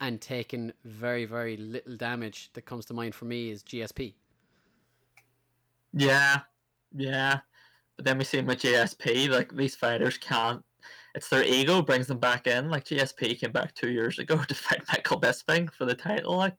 [0.00, 4.14] and taken very very little damage that comes to mind for me is GSP.
[5.92, 6.40] Yeah,
[6.94, 7.40] yeah.
[7.96, 10.62] But then we see with GSP, like these fighters can't
[11.14, 12.70] it's their ego brings them back in.
[12.70, 16.36] Like GSP came back two years ago to fight Michael Bisping for the title.
[16.36, 16.56] Like,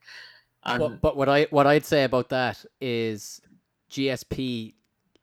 [0.63, 3.41] and but, but what I what I'd say about that is
[3.89, 4.73] GSP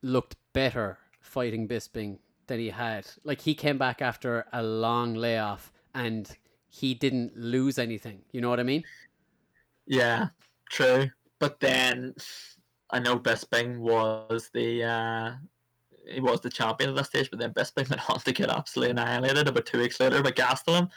[0.01, 3.07] looked better fighting Bisping than he had.
[3.23, 6.29] Like he came back after a long layoff and
[6.69, 8.21] he didn't lose anything.
[8.31, 8.83] You know what I mean?
[9.85, 10.27] Yeah,
[10.69, 11.09] true.
[11.39, 12.15] But then
[12.89, 15.31] I know Bisping was the uh,
[16.09, 18.91] he was the champion at that stage, but then Bisping went on to get absolutely
[18.91, 20.89] annihilated about two weeks later by Gastelum.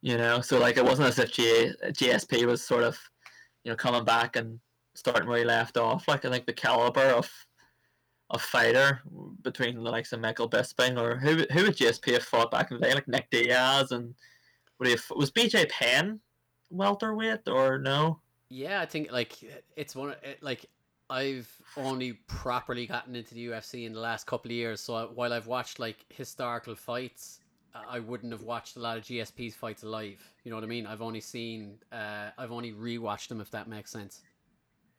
[0.00, 2.98] You know, so like it wasn't as if G- GSP was sort of,
[3.62, 4.58] you know, coming back and
[4.94, 6.08] starting where he left off.
[6.08, 7.30] Like I think the caliber of
[8.32, 9.02] of fighter
[9.42, 12.78] between the likes of Michael Bisping or who who would GSP have fought back in
[12.80, 14.14] the day, like Nick Diaz and
[14.78, 16.18] what have, was BJ Penn
[16.70, 18.18] welterweight or no?
[18.48, 19.38] Yeah, I think like
[19.76, 20.66] it's one it, like
[21.10, 24.80] I've only properly gotten into the UFC in the last couple of years.
[24.80, 27.40] So while I've watched like historical fights,
[27.74, 30.22] I wouldn't have watched a lot of GSP's fights live.
[30.42, 30.86] You know what I mean?
[30.86, 34.22] I've only seen, uh, I've only rewatched them if that makes sense.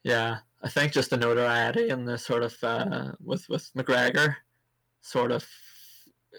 [0.03, 4.35] Yeah, I think just the notoriety and the sort of uh, with with McGregor,
[5.01, 5.45] sort of,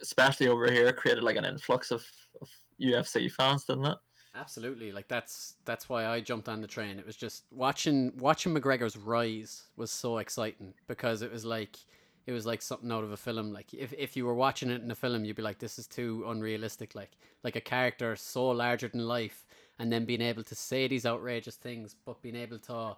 [0.01, 2.05] especially over here, created like an influx of,
[2.41, 2.49] of
[2.81, 3.99] UFC fans, didn't it?
[4.35, 6.99] Absolutely, like that's that's why I jumped on the train.
[6.99, 11.79] It was just watching watching McGregor's rise was so exciting because it was like
[12.27, 13.53] it was like something out of a film.
[13.53, 15.87] Like if, if you were watching it in a film, you'd be like, "This is
[15.87, 17.13] too unrealistic." Like
[17.45, 19.47] like a character so larger than life,
[19.79, 22.97] and then being able to say these outrageous things, but being able to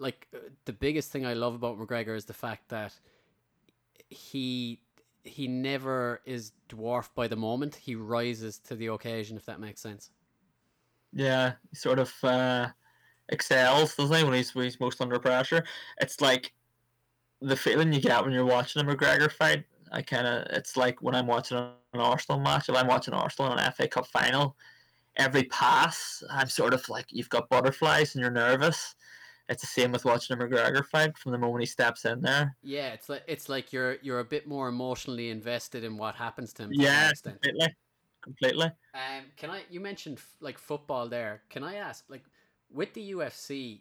[0.00, 0.26] like
[0.64, 2.98] the biggest thing I love about McGregor is the fact that
[4.08, 4.80] he
[5.22, 7.76] he never is dwarfed by the moment.
[7.76, 10.10] He rises to the occasion, if that makes sense.
[11.12, 12.68] Yeah, he sort of uh,
[13.28, 15.64] excels, doesn't he, when he's, when he's most under pressure?
[16.00, 16.54] It's like
[17.42, 19.64] the feeling you get when you're watching a McGregor fight.
[19.92, 22.68] I kind of, it's like when I'm watching an Arsenal match.
[22.68, 24.56] If I'm watching Arsenal in an FA Cup final,
[25.16, 28.94] every pass, I'm sort of like, you've got butterflies and you're nervous.
[29.50, 32.56] It's the same with watching a McGregor fight from the moment he steps in there.
[32.62, 36.52] Yeah, it's like it's like you're you're a bit more emotionally invested in what happens
[36.54, 36.70] to him.
[36.72, 37.68] Yeah, completely
[38.22, 38.66] completely.
[38.94, 39.62] Um, can I?
[39.70, 41.42] You mentioned like football there.
[41.50, 42.24] Can I ask, like,
[42.72, 43.80] with the UFC,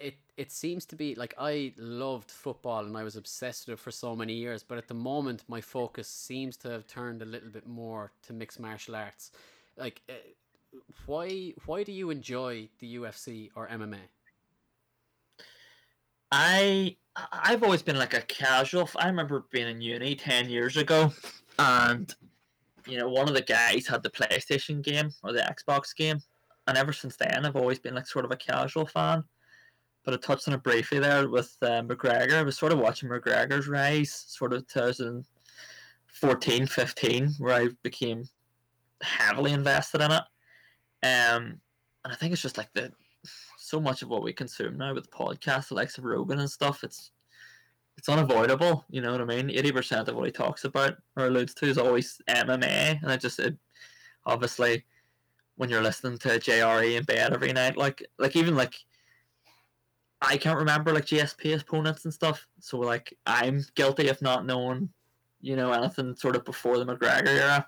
[0.00, 3.82] it it seems to be like I loved football and I was obsessed with it
[3.82, 7.26] for so many years, but at the moment my focus seems to have turned a
[7.26, 9.32] little bit more to mixed martial arts.
[9.76, 10.14] Like, uh,
[11.06, 14.00] why why do you enjoy the UFC or MMA?
[16.36, 16.96] I
[17.30, 18.90] I've always been like a casual.
[18.96, 21.12] I remember being in uni ten years ago,
[21.60, 22.12] and
[22.88, 26.18] you know one of the guys had the PlayStation game or the Xbox game,
[26.66, 29.22] and ever since then I've always been like sort of a casual fan.
[30.04, 32.34] But I touched on it briefly there with uh, McGregor.
[32.34, 38.24] I was sort of watching McGregor's rise, sort of 2014, 15, where I became
[39.00, 40.22] heavily invested in it.
[41.04, 41.60] Um,
[42.04, 42.92] and I think it's just like the
[43.64, 46.84] so much of what we consume now with podcasts, the likes of Rogan and stuff.
[46.84, 47.10] It's
[47.96, 48.84] it's unavoidable.
[48.90, 49.50] You know what I mean?
[49.50, 53.16] Eighty percent of what he talks about or alludes to is always MMA, and I
[53.16, 53.56] just it,
[54.26, 54.84] obviously
[55.56, 58.74] when you're listening to JRE in bed every night, like like even like
[60.20, 62.46] I can't remember like GSP opponents and stuff.
[62.60, 64.90] So like I'm guilty of not knowing,
[65.40, 67.66] you know, anything sort of before the McGregor era.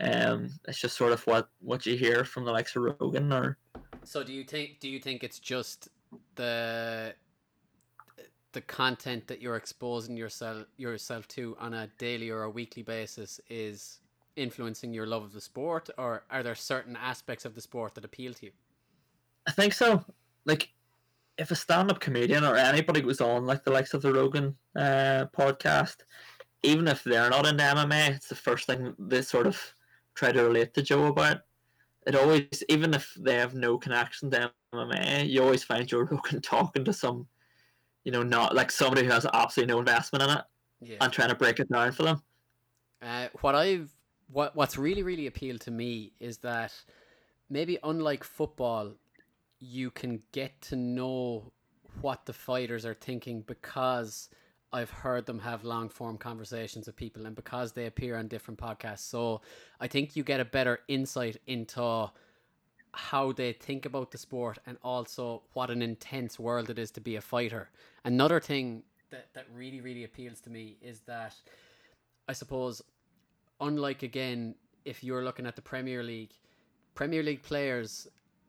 [0.00, 3.58] Um, it's just sort of what what you hear from the likes of Rogan or.
[4.04, 5.88] So do you think do you think it's just
[6.34, 7.14] the
[8.52, 13.40] the content that you're exposing yourself yourself to on a daily or a weekly basis
[13.48, 14.00] is
[14.36, 18.04] influencing your love of the sport, or are there certain aspects of the sport that
[18.04, 18.52] appeal to you?
[19.46, 20.04] I think so.
[20.44, 20.70] Like,
[21.38, 25.26] if a stand-up comedian or anybody goes on like the likes of the Rogan uh,
[25.36, 25.96] podcast,
[26.62, 29.60] even if they're not into MMA, it's the first thing they sort of
[30.14, 31.38] try to relate to Joe about.
[32.06, 36.40] It always, even if they have no connection to MMA, you always find Joe Rogan
[36.42, 37.26] talking to some,
[38.04, 40.44] you know, not like somebody who has absolutely no investment in it,
[40.80, 40.96] yeah.
[41.00, 42.22] and trying to break it down for them.
[43.00, 43.90] Uh, what I've
[44.28, 46.72] what what's really really appealed to me is that
[47.50, 48.92] maybe unlike football,
[49.58, 51.52] you can get to know
[52.00, 54.28] what the fighters are thinking because
[54.72, 58.58] I've heard them have long form conversations with people and because they appear on different
[58.58, 59.00] podcasts.
[59.00, 59.42] So
[59.80, 62.10] I think you get a better insight into
[62.94, 67.00] how they think about the sport and also what an intense world it is to
[67.00, 67.70] be a fighter.
[68.04, 71.34] Another thing that, that really, really appeals to me is that
[72.28, 72.82] I suppose,
[73.60, 74.54] unlike again,
[74.84, 76.32] if you're looking at the Premier League,
[76.94, 78.08] Premier League players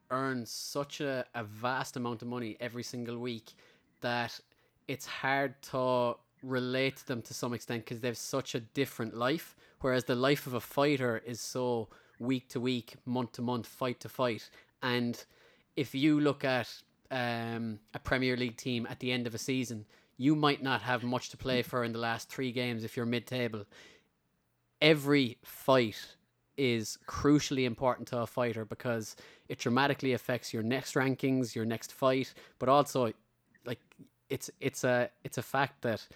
[0.10, 3.54] earn such a, a vast amount of money every single week
[4.02, 4.40] that
[4.88, 9.16] it's hard to relate to them to some extent because they have such a different
[9.16, 9.56] life.
[9.82, 14.00] Whereas the life of a fighter is so week to week, month to month, fight
[14.02, 14.50] to fight.
[14.82, 15.24] And
[15.76, 16.70] if you look at
[17.12, 19.86] um, a Premier League team at the end of a season,
[20.18, 23.06] you might not have much to play for in the last three games if you're
[23.06, 23.66] mid table.
[24.82, 26.16] Every fight
[26.56, 29.16] is crucially important to a fighter because
[29.50, 33.12] it dramatically affects your next rankings, your next fight, but also
[33.66, 33.80] like
[34.30, 36.08] it's it's a it's a fact that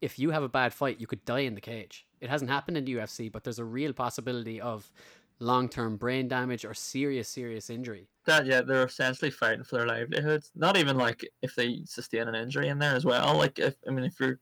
[0.00, 2.06] if you have a bad fight, you could die in the cage.
[2.20, 4.90] It hasn't happened in the UFC, but there's a real possibility of
[5.38, 8.08] long term brain damage or serious, serious injury.
[8.26, 10.50] That yeah, they're essentially fighting for their livelihoods.
[10.54, 13.36] Not even like if they sustain an injury in there as well.
[13.36, 14.38] Like if I mean if you're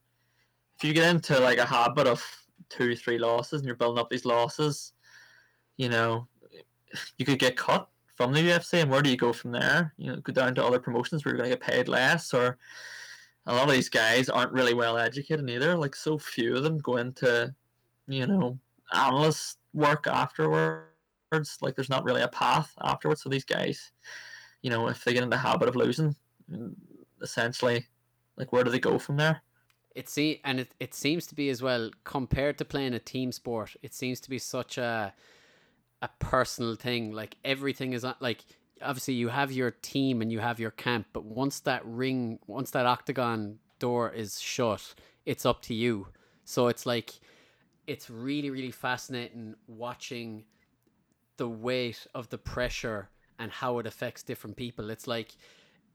[0.77, 2.23] if you get into like a habit of
[2.69, 4.93] two, three losses and you're building up these losses,
[5.77, 6.27] you know,
[7.17, 9.93] you could get cut from the UFC and where do you go from there?
[9.97, 12.57] You know, go down to other promotions where you're gonna get paid less or
[13.47, 15.77] a lot of these guys aren't really well educated either.
[15.77, 17.53] Like so few of them go into,
[18.07, 18.59] you know,
[18.93, 20.87] analyst work afterwards.
[21.61, 23.21] Like there's not really a path afterwards.
[23.21, 23.91] So these guys,
[24.61, 26.15] you know, if they get in the habit of losing,
[27.21, 27.85] essentially,
[28.37, 29.41] like where do they go from there?
[29.95, 33.31] It see, and it, it seems to be as well compared to playing a team
[33.31, 33.75] sport.
[33.81, 35.13] It seems to be such a
[36.01, 37.11] a personal thing.
[37.11, 38.43] Like everything is like
[38.81, 42.71] obviously you have your team and you have your camp, but once that ring, once
[42.71, 44.95] that octagon door is shut,
[45.25, 46.07] it's up to you.
[46.43, 47.13] So it's like
[47.87, 50.45] it's really really fascinating watching
[51.37, 53.09] the weight of the pressure
[53.39, 54.89] and how it affects different people.
[54.89, 55.35] It's like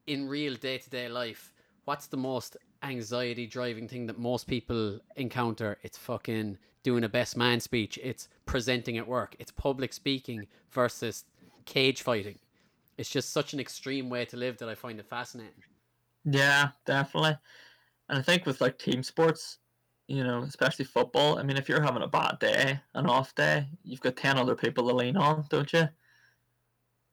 [0.07, 1.53] in real day to day life,
[1.85, 5.79] what's the most anxiety driving thing that most people encounter?
[5.83, 11.25] It's fucking doing a best man speech, it's presenting at work, it's public speaking versus
[11.67, 12.39] cage fighting
[13.01, 15.63] it's just such an extreme way to live that I find it fascinating.
[16.27, 17.39] Yeah, definitely.
[18.11, 19.57] And I think with like team sports,
[20.07, 23.67] you know, especially football, I mean, if you're having a bad day, an off day,
[23.85, 25.89] you've got 10 other people to lean on, don't you?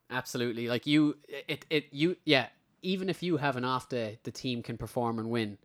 [0.09, 0.67] Absolutely.
[0.67, 1.15] Like you,
[1.47, 2.47] it, it, you, yeah,
[2.81, 5.57] even if you have an off day, the team can perform and win.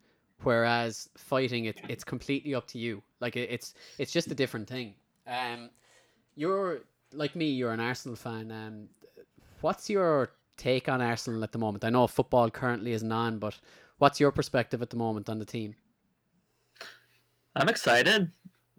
[0.44, 3.02] Whereas fighting, it, it's completely up to you.
[3.18, 4.94] Like it, it's, it's just a different thing.
[5.26, 5.70] Um,
[6.36, 8.52] you're like me, you're an Arsenal fan.
[8.52, 8.88] Um,
[9.62, 11.84] what's your take on Arsenal at the moment?
[11.84, 13.58] I know football currently isn't on, but
[13.98, 15.74] what's your perspective at the moment on the team?
[17.56, 18.30] I'm excited.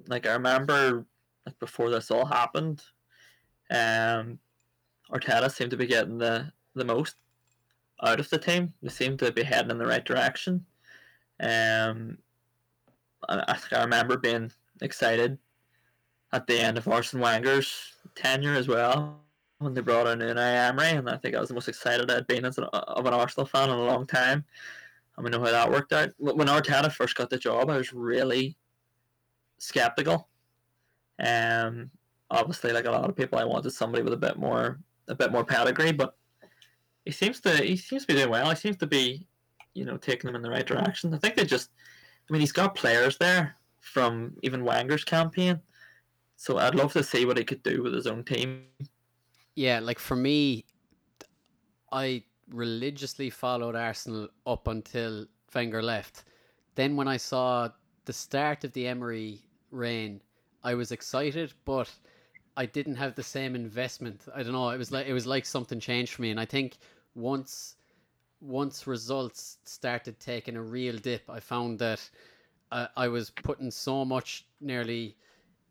[0.07, 1.05] Like I remember,
[1.45, 2.83] like before this all happened,
[3.69, 4.39] um,
[5.11, 7.15] Arteta seemed to be getting the the most
[8.03, 8.73] out of the team.
[8.81, 10.65] They seemed to be heading in the right direction.
[11.39, 12.17] Um,
[13.29, 15.37] I, I remember being excited
[16.31, 19.22] at the end of Arsene Wenger's tenure as well
[19.59, 22.27] when they brought in Unai Emery, and I think I was the most excited I'd
[22.27, 24.43] been as an, of an Arsenal fan in a long time.
[25.15, 26.09] And we know how that worked out.
[26.17, 28.57] When Arteta first got the job, I was really
[29.59, 30.27] skeptical.
[31.23, 31.91] Um,
[32.31, 35.31] obviously, like a lot of people, I wanted somebody with a bit more, a bit
[35.31, 35.91] more pedigree.
[35.91, 36.15] But
[37.05, 38.49] he seems to, he seems to be doing well.
[38.49, 39.27] He seems to be,
[39.75, 41.13] you know, taking them in the right direction.
[41.13, 41.69] I think they just,
[42.27, 45.59] I mean, he's got players there from even Wenger's campaign.
[46.37, 48.63] So I'd love to see what he could do with his own team.
[49.55, 50.65] Yeah, like for me,
[51.91, 56.23] I religiously followed Arsenal up until Wenger left.
[56.75, 57.69] Then when I saw
[58.05, 59.41] the start of the Emery
[59.71, 60.21] reign,
[60.63, 61.89] I was excited, but
[62.57, 64.21] I didn't have the same investment.
[64.33, 64.69] I don't know.
[64.69, 66.77] It was like it was like something changed for me, and I think
[67.15, 67.75] once
[68.41, 72.09] once results started taking a real dip, I found that
[72.71, 75.15] I, I was putting so much nearly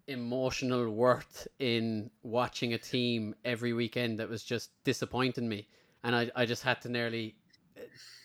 [0.09, 5.69] emotional worth in watching a team every weekend that was just disappointing me.
[6.05, 7.37] And I, I just had to nearly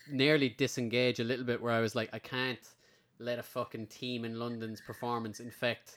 [0.10, 2.60] nearly disengage a little bit where I was like I can't
[3.20, 5.96] let a fucking team in London's performance infect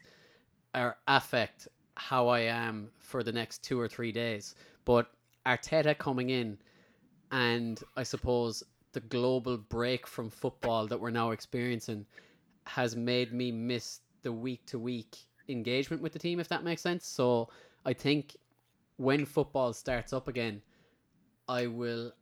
[0.74, 4.54] or affect how I am for the next two or three days.
[4.84, 5.10] But
[5.46, 6.58] Arteta coming in
[7.30, 8.62] and I suppose
[8.92, 12.06] the global break from football that we're now experiencing
[12.64, 15.16] has made me miss the week to week
[15.50, 17.06] engagement with the team, if that makes sense.
[17.06, 17.48] So
[17.84, 18.36] I think
[18.96, 20.62] when football starts up again,
[21.48, 22.12] I will.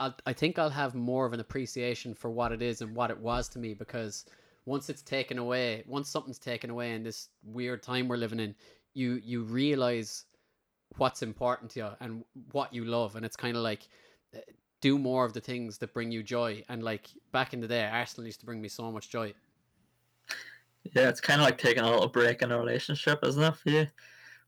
[0.00, 3.10] I'll, I think I'll have more of an appreciation for what it is and what
[3.10, 4.24] it was to me because
[4.66, 8.56] once it's taken away, once something's taken away in this weird time we're living in,
[8.94, 10.24] you you realize
[10.96, 13.88] what's important to you and what you love, and it's kind of like
[14.34, 14.40] uh,
[14.80, 16.62] do more of the things that bring you joy.
[16.68, 19.32] And like back in the day, Arsenal used to bring me so much joy.
[20.92, 23.56] Yeah, it's kind of like taking a little break in a relationship, isn't it?
[23.56, 23.86] For you,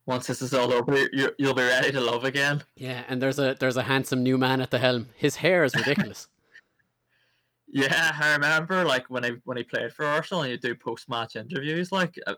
[0.04, 2.62] once this is all over, you you'll be ready to love again.
[2.76, 5.08] Yeah, and there's a there's a handsome new man at the helm.
[5.16, 6.28] His hair is ridiculous.
[7.68, 11.08] yeah, I remember like when he when he played for Arsenal, and you do post
[11.08, 12.34] match interviews, like uh,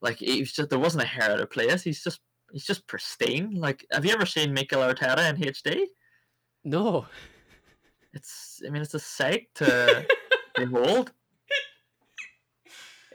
[0.00, 1.82] like he's just there wasn't a hair out of place.
[1.82, 2.20] He's just
[2.52, 3.54] he's just pristine.
[3.54, 5.86] Like, have you ever seen Mikel Arteta in HD?
[6.64, 7.06] No.
[8.12, 10.06] It's I mean it's a sight to
[10.54, 11.12] behold.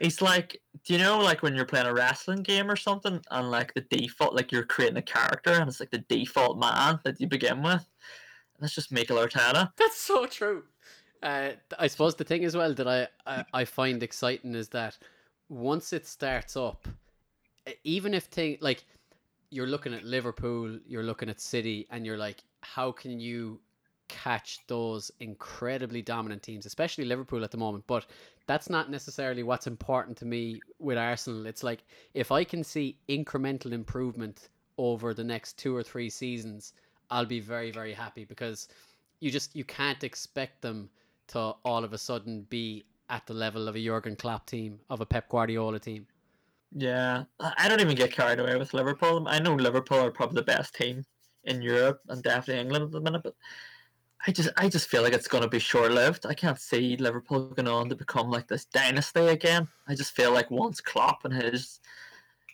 [0.00, 3.50] He's like, do you know, like when you're playing a wrestling game or something, and
[3.50, 7.20] like the default, like you're creating a character, and it's like the default man that
[7.20, 7.88] you begin with.
[8.60, 9.70] That's just Mikel Arteta.
[9.76, 10.64] That's so true.
[11.22, 14.98] Uh, I suppose the thing as well that I, I, I find exciting is that
[15.48, 16.86] once it starts up,
[17.84, 18.84] even if thing like
[19.50, 23.60] you're looking at Liverpool, you're looking at City, and you're like, how can you
[24.08, 27.84] catch those incredibly dominant teams, especially Liverpool at the moment.
[27.86, 28.06] But
[28.46, 31.46] that's not necessarily what's important to me with Arsenal.
[31.46, 31.84] It's like
[32.14, 36.72] if I can see incremental improvement over the next two or three seasons,
[37.10, 38.68] I'll be very, very happy because
[39.20, 40.90] you just you can't expect them
[41.28, 45.00] to all of a sudden be at the level of a Jurgen Klopp team, of
[45.00, 46.06] a Pep Guardiola team.
[46.76, 49.26] Yeah, I don't even get carried away with Liverpool.
[49.28, 51.04] I know Liverpool are probably the best team
[51.44, 53.34] in Europe and definitely England at the minute, but
[54.26, 56.24] I just I just feel like it's going to be short lived.
[56.26, 59.68] I can't see Liverpool going on to become like this dynasty again.
[59.86, 61.80] I just feel like once Klopp and his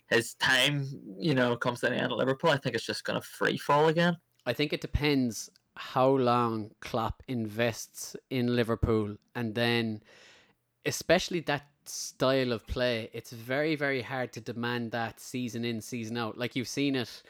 [0.08, 3.20] his time, you know, comes to the end at Liverpool, I think it's just going
[3.20, 4.16] to free fall again.
[4.44, 10.02] I think it depends how long Klopp invests in Liverpool, and then
[10.84, 13.10] especially that style of play.
[13.12, 16.36] It's very very hard to demand that season in season out.
[16.36, 17.22] Like you've seen it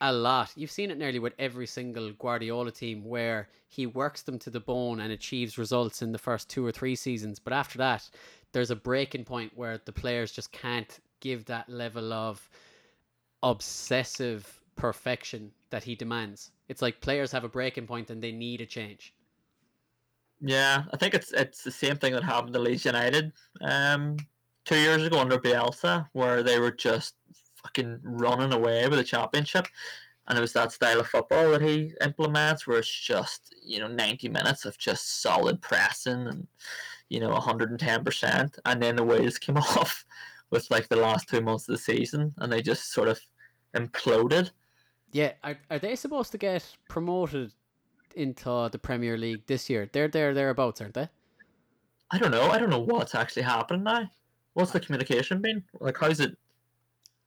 [0.00, 0.52] a lot.
[0.56, 4.60] You've seen it nearly with every single Guardiola team where he works them to the
[4.60, 7.38] bone and achieves results in the first two or three seasons.
[7.38, 8.08] But after that,
[8.52, 12.48] there's a breaking point where the players just can't give that level of
[13.42, 16.50] obsessive perfection that he demands.
[16.68, 19.14] It's like players have a breaking point and they need a change.
[20.40, 24.16] Yeah, I think it's it's the same thing that happened to Leeds United um,
[24.64, 27.14] two years ago under Bielsa, where they were just
[27.62, 29.66] fucking running away with the championship.
[30.28, 33.88] And it was that style of football that he implements where it's just, you know,
[33.88, 36.46] 90 minutes of just solid pressing and,
[37.08, 38.58] you know, 110%.
[38.64, 40.04] And then the wheels came off
[40.50, 43.20] with like the last two months of the season and they just sort of
[43.74, 44.50] imploded.
[45.12, 45.32] Yeah.
[45.42, 47.52] Are, are they supposed to get promoted
[48.14, 49.88] into the Premier League this year?
[49.92, 51.08] They're there, thereabouts, aren't they?
[52.12, 52.50] I don't know.
[52.50, 54.10] I don't know what's actually happening now.
[54.54, 55.62] What's the communication been?
[55.80, 56.36] Like, how's it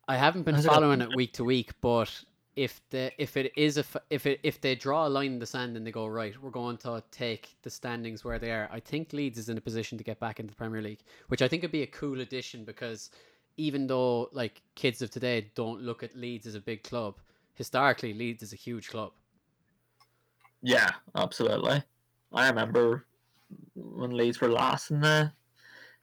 [0.07, 2.11] I haven't been following it week to week, but
[2.55, 5.39] if the if it is a f- if it if they draw a line in
[5.39, 8.69] the sand and they go right, we're going to take the standings where they are.
[8.71, 11.41] I think Leeds is in a position to get back into the Premier League, which
[11.41, 13.09] I think would be a cool addition because
[13.57, 17.15] even though like kids of today don't look at Leeds as a big club,
[17.53, 19.13] historically Leeds is a huge club.
[20.61, 21.83] Yeah, absolutely.
[22.33, 23.05] I remember
[23.75, 25.31] when Leeds were last in the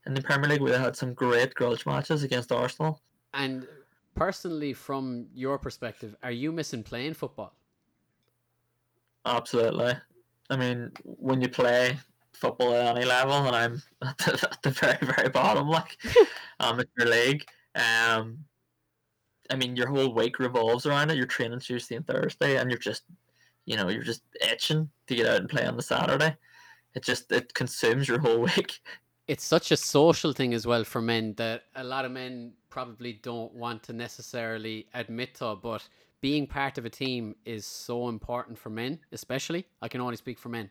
[0.06, 3.02] in the Premier League, we had some great grudge matches against Arsenal.
[3.34, 3.68] And
[4.14, 7.54] personally, from your perspective, are you missing playing football?
[9.26, 9.94] Absolutely.
[10.48, 11.98] I mean, when you play
[12.32, 15.96] football at any level, and I'm at the, at the very, very bottom, like
[16.60, 17.44] um, your league,
[17.74, 18.38] um,
[19.50, 21.16] I mean, your whole week revolves around it.
[21.16, 23.02] You're training Tuesday and Thursday, and you're just,
[23.66, 26.36] you know, you're just itching to get out and play on the Saturday.
[26.94, 28.80] It just it consumes your whole week.
[29.26, 33.14] It's such a social thing as well for men that a lot of men probably
[33.14, 35.86] don't want to necessarily admit to, but
[36.20, 39.66] being part of a team is so important for men, especially.
[39.82, 40.70] I can only speak for men.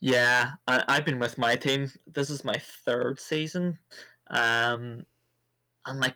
[0.00, 1.90] Yeah, I, I've been with my team.
[2.12, 3.78] This is my third season.
[4.28, 5.06] Um,
[5.86, 6.14] and like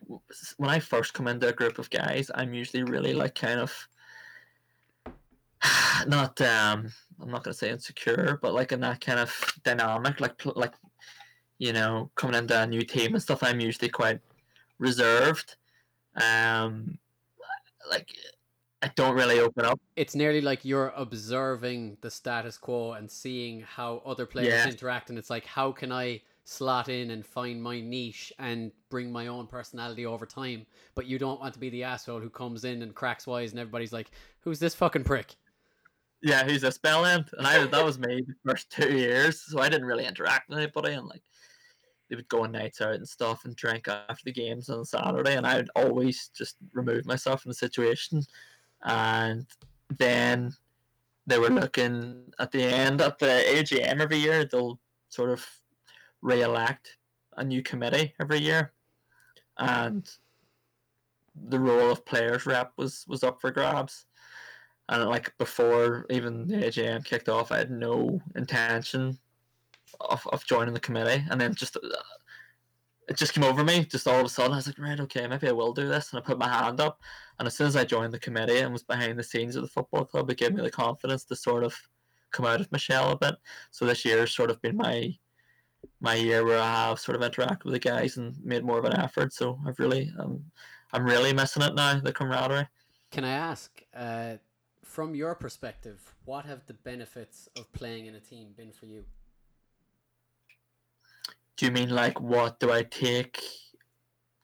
[0.57, 3.89] when I first come into a group of guys, I'm usually really like kind of
[6.07, 10.45] not um I'm not gonna say insecure, but like in that kind of dynamic, like
[10.45, 10.75] like
[11.59, 13.43] you know coming into a new team and stuff.
[13.43, 14.21] I'm usually quite
[14.79, 15.57] reserved.
[16.17, 16.99] Um,
[17.91, 18.15] like
[18.83, 19.81] I don't really open up.
[19.97, 24.69] It's nearly like you're observing the status quo and seeing how other players yeah.
[24.69, 29.13] interact, and it's like how can I slot in and find my niche and bring
[29.13, 30.65] my own personality over time.
[30.95, 33.61] But you don't want to be the asshole who comes in and cracks wise, and
[33.61, 35.35] everybody's like, "Who's this fucking prick?"
[36.23, 39.61] Yeah, he's a spell end, and I that was me the first two years, so
[39.61, 41.23] I didn't really interact with anybody, and like
[42.09, 45.37] they would go on nights out and stuff and drink after the games on Saturday,
[45.37, 48.23] and I'd always just remove myself from the situation,
[48.83, 49.47] and
[49.97, 50.53] then
[51.27, 54.45] they were looking at the end at the AGM every year.
[54.45, 54.79] They'll
[55.11, 55.47] sort of
[56.23, 56.97] re-elect
[57.37, 58.73] a new committee every year,
[59.59, 60.09] and
[61.49, 64.07] the role of players rep was was up for grabs.
[64.89, 69.19] And like before even the AGM kicked off, I had no intention
[70.01, 71.81] of, of joining the committee, and then just uh,
[73.09, 73.85] it just came over me.
[73.85, 76.13] Just all of a sudden, I was like, right, okay, maybe I will do this,
[76.13, 77.01] and I put my hand up.
[77.39, 79.69] And as soon as I joined the committee and was behind the scenes of the
[79.69, 81.75] football club, it gave me the confidence to sort of
[82.31, 83.37] come out of Michelle a bit.
[83.71, 85.17] So this year has sort of been my
[86.01, 88.85] my year where I have sort of interacted with the guys and made more of
[88.85, 89.33] an effort.
[89.33, 90.45] So I've really, um,
[90.93, 92.69] I'm really missing it now, the camaraderie.
[93.11, 94.35] Can I ask, uh,
[94.85, 99.05] from your perspective, what have the benefits of playing in a team been for you?
[101.59, 103.43] Do you mean like what do I take,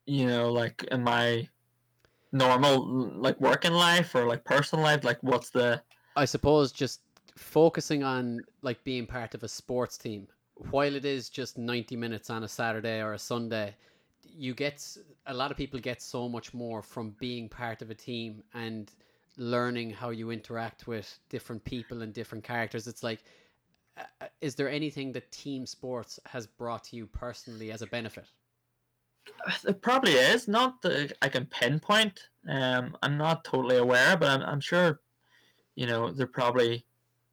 [0.05, 1.49] you know, like in my
[2.33, 2.85] normal
[3.17, 5.05] like working life or like personal life?
[5.05, 5.81] Like what's the?
[6.17, 7.01] I suppose just
[7.37, 10.29] focusing on like being part of a sports team
[10.71, 13.75] while it is just 90 minutes on a Saturday or a Sunday,
[14.23, 14.85] you get
[15.27, 18.91] a lot of people get so much more from being part of a team and
[19.37, 22.87] learning how you interact with different people and different characters.
[22.87, 23.25] It's like,
[23.97, 28.27] uh, is there anything that team sports has brought to you personally as a benefit?
[29.67, 30.49] It probably is.
[30.49, 32.29] Not that I can pinpoint.
[32.49, 35.01] Um, I'm not totally aware, but I'm, I'm sure,
[35.77, 36.85] you know, they're probably,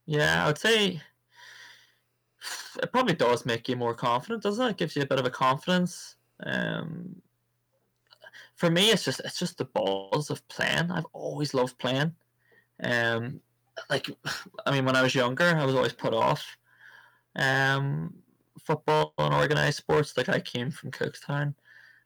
[0.06, 1.02] yeah, I would say
[2.82, 4.72] it probably does make you more confident, doesn't it?
[4.72, 6.16] It gives you a bit of a confidence.
[6.44, 7.22] Um,
[8.56, 10.92] for me, it's just it's just the balls of playing.
[10.92, 12.14] I've always loved playing.
[12.84, 13.42] Um,
[13.90, 14.10] like,
[14.66, 16.58] I mean, when I was younger, I was always put off
[17.36, 18.14] um,
[18.60, 20.16] football and organized sports.
[20.18, 21.54] Like, I came from Cookstown,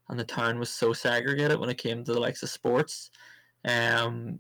[0.10, 3.11] and the town was so segregated when it came to the likes of sports.
[3.64, 4.39] Um,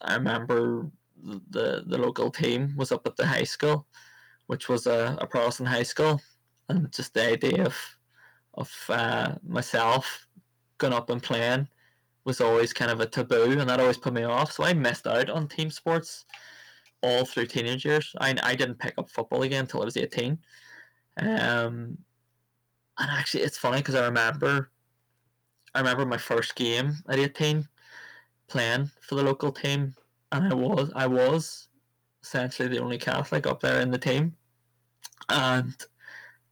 [0.00, 0.90] I remember
[1.22, 3.86] the the local team was up at the high school,
[4.46, 6.20] which was a, a Protestant high school,
[6.68, 7.76] and just the idea of
[8.54, 10.26] of uh, myself
[10.78, 11.68] going up and playing
[12.24, 14.52] was always kind of a taboo, and that always put me off.
[14.52, 16.24] So I missed out on team sports
[17.06, 18.14] all through teenage years.
[18.20, 20.38] I, I didn't pick up football again until I was 18.
[21.18, 21.96] Um,
[22.98, 24.70] and actually, it's funny because I remember,
[25.74, 27.66] I remember my first game at 18
[28.48, 29.94] playing for the local team,
[30.32, 31.68] and I was I was
[32.22, 34.34] essentially the only Catholic up there in the team.
[35.28, 35.74] And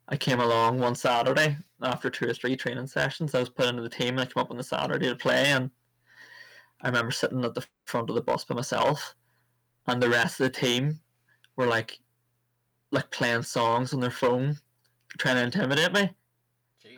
[0.09, 3.35] I came along one Saturday after two or three training sessions.
[3.35, 5.47] I was put into the team and I came up on the Saturday to play.
[5.47, 5.71] And
[6.81, 9.15] I remember sitting at the front of the bus by myself,
[9.87, 11.01] and the rest of the team
[11.57, 11.99] were like,
[12.91, 14.57] like playing songs on their phone,
[15.19, 16.11] trying to intimidate me.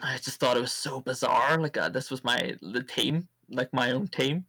[0.03, 1.59] I just thought it was so bizarre.
[1.59, 4.45] Like uh, this was my the team, like my own team,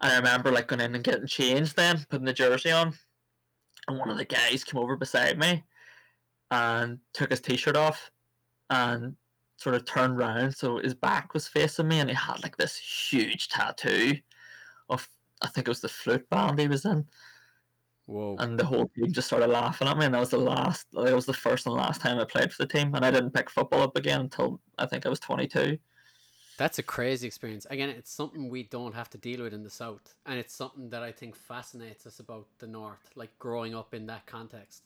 [0.00, 2.92] And I remember like going in and getting changed then, putting the jersey on.
[3.88, 5.62] And one of the guys came over beside me
[6.50, 8.10] and took his t shirt off
[8.70, 9.14] and
[9.56, 12.76] sort of turned round so his back was facing me and he had like this
[12.76, 14.14] huge tattoo
[14.90, 15.08] of
[15.42, 17.06] I think it was the flute band he was in.
[18.06, 18.36] Whoa.
[18.38, 21.14] And the whole team just started laughing at me and that was the last that
[21.14, 23.50] was the first and last time I played for the team and I didn't pick
[23.50, 25.78] football up again until I think I was twenty two.
[26.56, 27.66] That's a crazy experience.
[27.68, 30.14] Again, it's something we don't have to deal with in the South.
[30.24, 34.06] And it's something that I think fascinates us about the North, like growing up in
[34.06, 34.84] that context.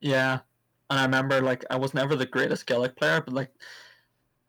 [0.00, 0.40] Yeah.
[0.90, 3.50] And I remember like I was never the greatest Gaelic player, but like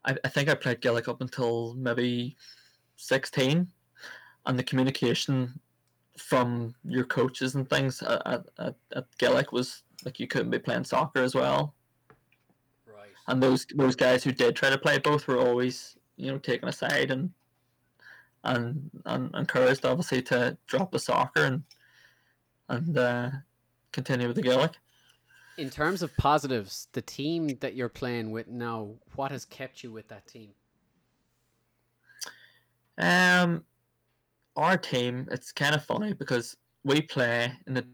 [0.04, 2.36] I, I think I played Gaelic up until maybe
[2.96, 3.68] sixteen.
[4.46, 5.58] And the communication
[6.18, 10.84] from your coaches and things at, at, at Gaelic was like you couldn't be playing
[10.84, 11.74] soccer as well.
[12.86, 13.10] Right.
[13.26, 16.68] And those those guys who did try to play both were always, you know, taken
[16.68, 17.30] aside and
[18.44, 21.62] and and encouraged obviously to drop the soccer and
[22.68, 23.30] and uh,
[23.92, 24.72] continue with the Gaelic.
[25.56, 29.90] In terms of positives, the team that you're playing with now, what has kept you
[29.90, 30.50] with that team?
[32.96, 33.64] Um,
[34.58, 37.84] our team, it's kind of funny because we play in the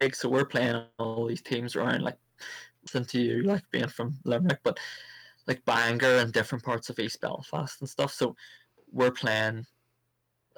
[0.00, 2.18] league, so we're playing all these teams around like
[2.82, 4.78] listen to you, like being from Limerick, but
[5.46, 8.12] like Bangor and different parts of East Belfast and stuff.
[8.12, 8.36] So
[8.92, 9.64] we're playing,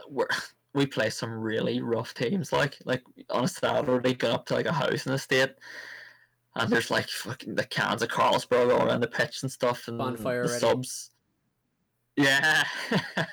[0.09, 0.29] we're
[0.74, 2.53] we play some really rough teams.
[2.53, 5.53] Like like on a Saturday, going up to like a house in the state,
[6.57, 9.99] and there's like fucking the cans of Carlsberg all around the pitch and stuff, and
[9.99, 11.11] Bonfire the subs.
[12.16, 12.65] Yeah.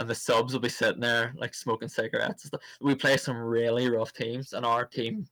[0.00, 2.62] and the subs will be sitting there like smoking cigarettes and stuff.
[2.80, 5.26] We play some really rough teams, and our team,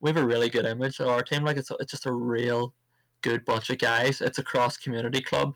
[0.00, 1.44] we have a really good image of our team.
[1.44, 2.72] Like it's it's just a real
[3.20, 4.22] good bunch of guys.
[4.22, 5.54] It's a cross community club,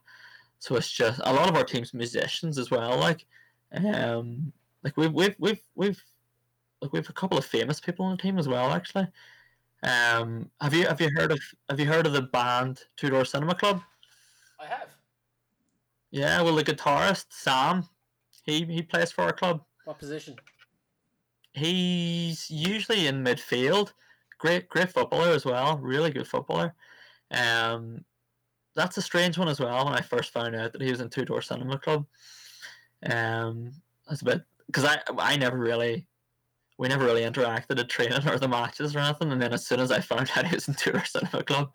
[0.58, 2.98] so it's just a lot of our team's musicians as well.
[2.98, 3.24] Like,
[3.72, 4.52] um,
[4.84, 6.02] like we've we've we've we've
[6.82, 8.70] like we've a couple of famous people on the team as well.
[8.72, 9.08] Actually,
[9.82, 11.40] um, have you have you heard of
[11.70, 13.80] have you heard of the band Two Door Cinema Club?
[14.60, 14.88] I have.
[16.10, 17.84] Yeah, well, the guitarist Sam,
[18.48, 19.62] he he plays for our club.
[19.84, 20.36] What position?
[21.52, 23.92] He's usually in midfield.
[24.38, 25.78] Great, great footballer as well.
[25.78, 26.74] Really good footballer.
[27.30, 28.04] Um,
[28.74, 29.84] that's a strange one as well.
[29.84, 32.06] When I first found out that he was in Two Door Cinema Club,
[33.10, 33.72] um,
[34.08, 36.06] that's a bit because I I never really
[36.78, 39.32] we never really interacted at training or the matches or anything.
[39.32, 41.70] And then as soon as I found out he was in Two Door Cinema Club,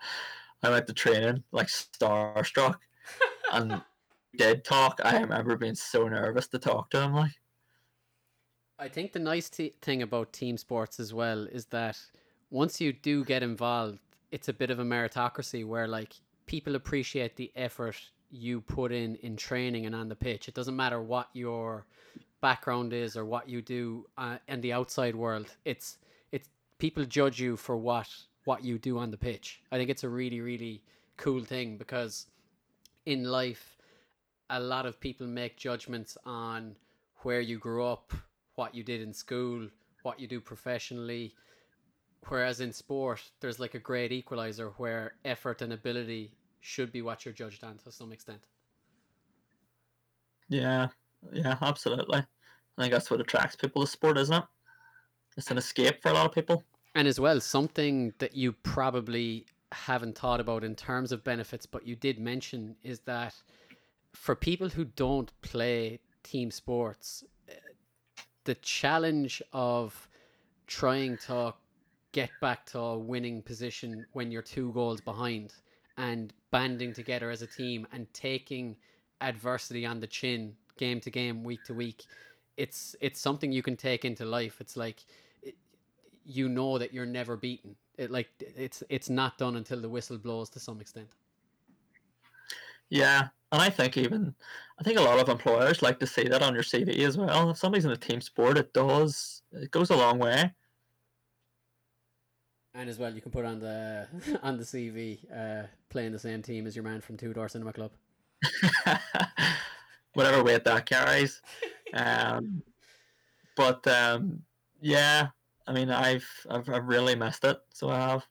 [0.64, 2.78] I went to training like starstruck
[3.52, 3.82] and
[4.38, 5.00] did talk.
[5.04, 7.14] I remember being so nervous to talk to him.
[7.14, 7.32] Like,
[8.80, 11.98] I think the nice t- thing about team sports as well is that
[12.50, 14.00] once you do get involved,
[14.32, 16.14] it's a bit of a meritocracy where like
[16.46, 17.96] people appreciate the effort
[18.32, 20.48] you put in in training and on the pitch.
[20.48, 21.86] It doesn't matter what your
[22.42, 25.56] background is or what you do uh, in the outside world.
[25.66, 26.00] It's
[26.32, 26.50] it's
[26.80, 28.10] people judge you for what
[28.46, 29.62] what you do on the pitch.
[29.72, 30.82] I think it's a really really
[31.16, 32.26] cool thing because
[33.06, 33.78] in life
[34.54, 36.76] a lot of people make judgments on
[37.24, 38.14] where you grew up,
[38.56, 39.68] what you did in school,
[40.04, 41.34] what you do professionally.
[42.28, 46.32] Whereas in sport, there's like a great equalizer where effort and ability
[46.62, 48.48] should be what you're judged on to some extent.
[50.50, 50.88] yeah,
[51.32, 52.20] yeah, absolutely.
[52.20, 54.44] I think that's what attracts people to sport, isn't it?
[55.36, 56.64] It's an escape for a lot of people.
[56.96, 61.88] And as well, something that you probably haven't thought about in terms of benefits, but
[61.88, 63.34] you did mention is that
[64.14, 67.54] for people who don't play team sports, eh,
[68.46, 70.08] the challenge of
[70.68, 71.54] trying to
[72.12, 75.54] get back to a winning position when you're two goals behind
[75.98, 78.76] and banding together as a team and taking
[79.22, 82.06] adversity on the chin game to game week to week
[82.58, 84.58] it's it's something you can take into life.
[84.60, 85.06] It's like
[85.42, 85.56] it,
[86.24, 87.76] you know that you're never beaten.
[87.98, 91.08] It like it's it's not done until the whistle blows to some extent.
[92.90, 94.36] Yeah, and I think even
[94.80, 97.52] I think a lot of employers like to see that on your CV as well.
[97.52, 100.52] If somebody's in a team sport, it does it goes a long way.
[102.76, 104.08] and as well you can put on the
[104.44, 107.72] on the cv uh playing the same team as your man from two door cinema
[107.72, 107.92] club
[110.14, 111.42] Whatever weight that carries.
[111.94, 112.62] Um,
[113.56, 114.44] but um,
[114.82, 115.30] yeah,
[115.66, 117.58] I mean, I've, I've I've really missed it.
[117.74, 118.28] So I have.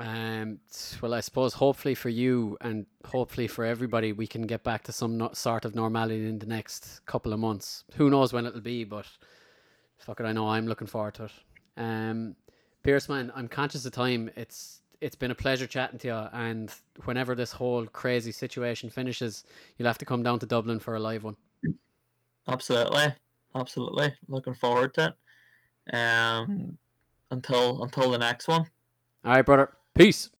[0.00, 0.60] Um,
[1.02, 4.92] well, I suppose hopefully for you and hopefully for everybody, we can get back to
[4.92, 7.84] some no- sort of normality in the next couple of months.
[7.96, 9.06] Who knows when it'll be, but
[9.98, 11.32] fuck it, I know I'm looking forward to it.
[11.76, 12.34] Um,
[12.82, 14.30] Pearce, man, I'm conscious of time.
[14.36, 16.72] It's it's been a pleasure chatting to you, and
[17.04, 19.44] whenever this whole crazy situation finishes,
[19.76, 21.36] you'll have to come down to Dublin for a live one.
[22.48, 23.14] absolutely,
[23.54, 24.14] absolutely.
[24.28, 25.14] Looking forward to
[25.88, 25.94] it.
[25.94, 26.78] Um,
[27.30, 28.66] until until the next one.
[29.24, 29.70] All right, brother.
[30.00, 30.30] Peace.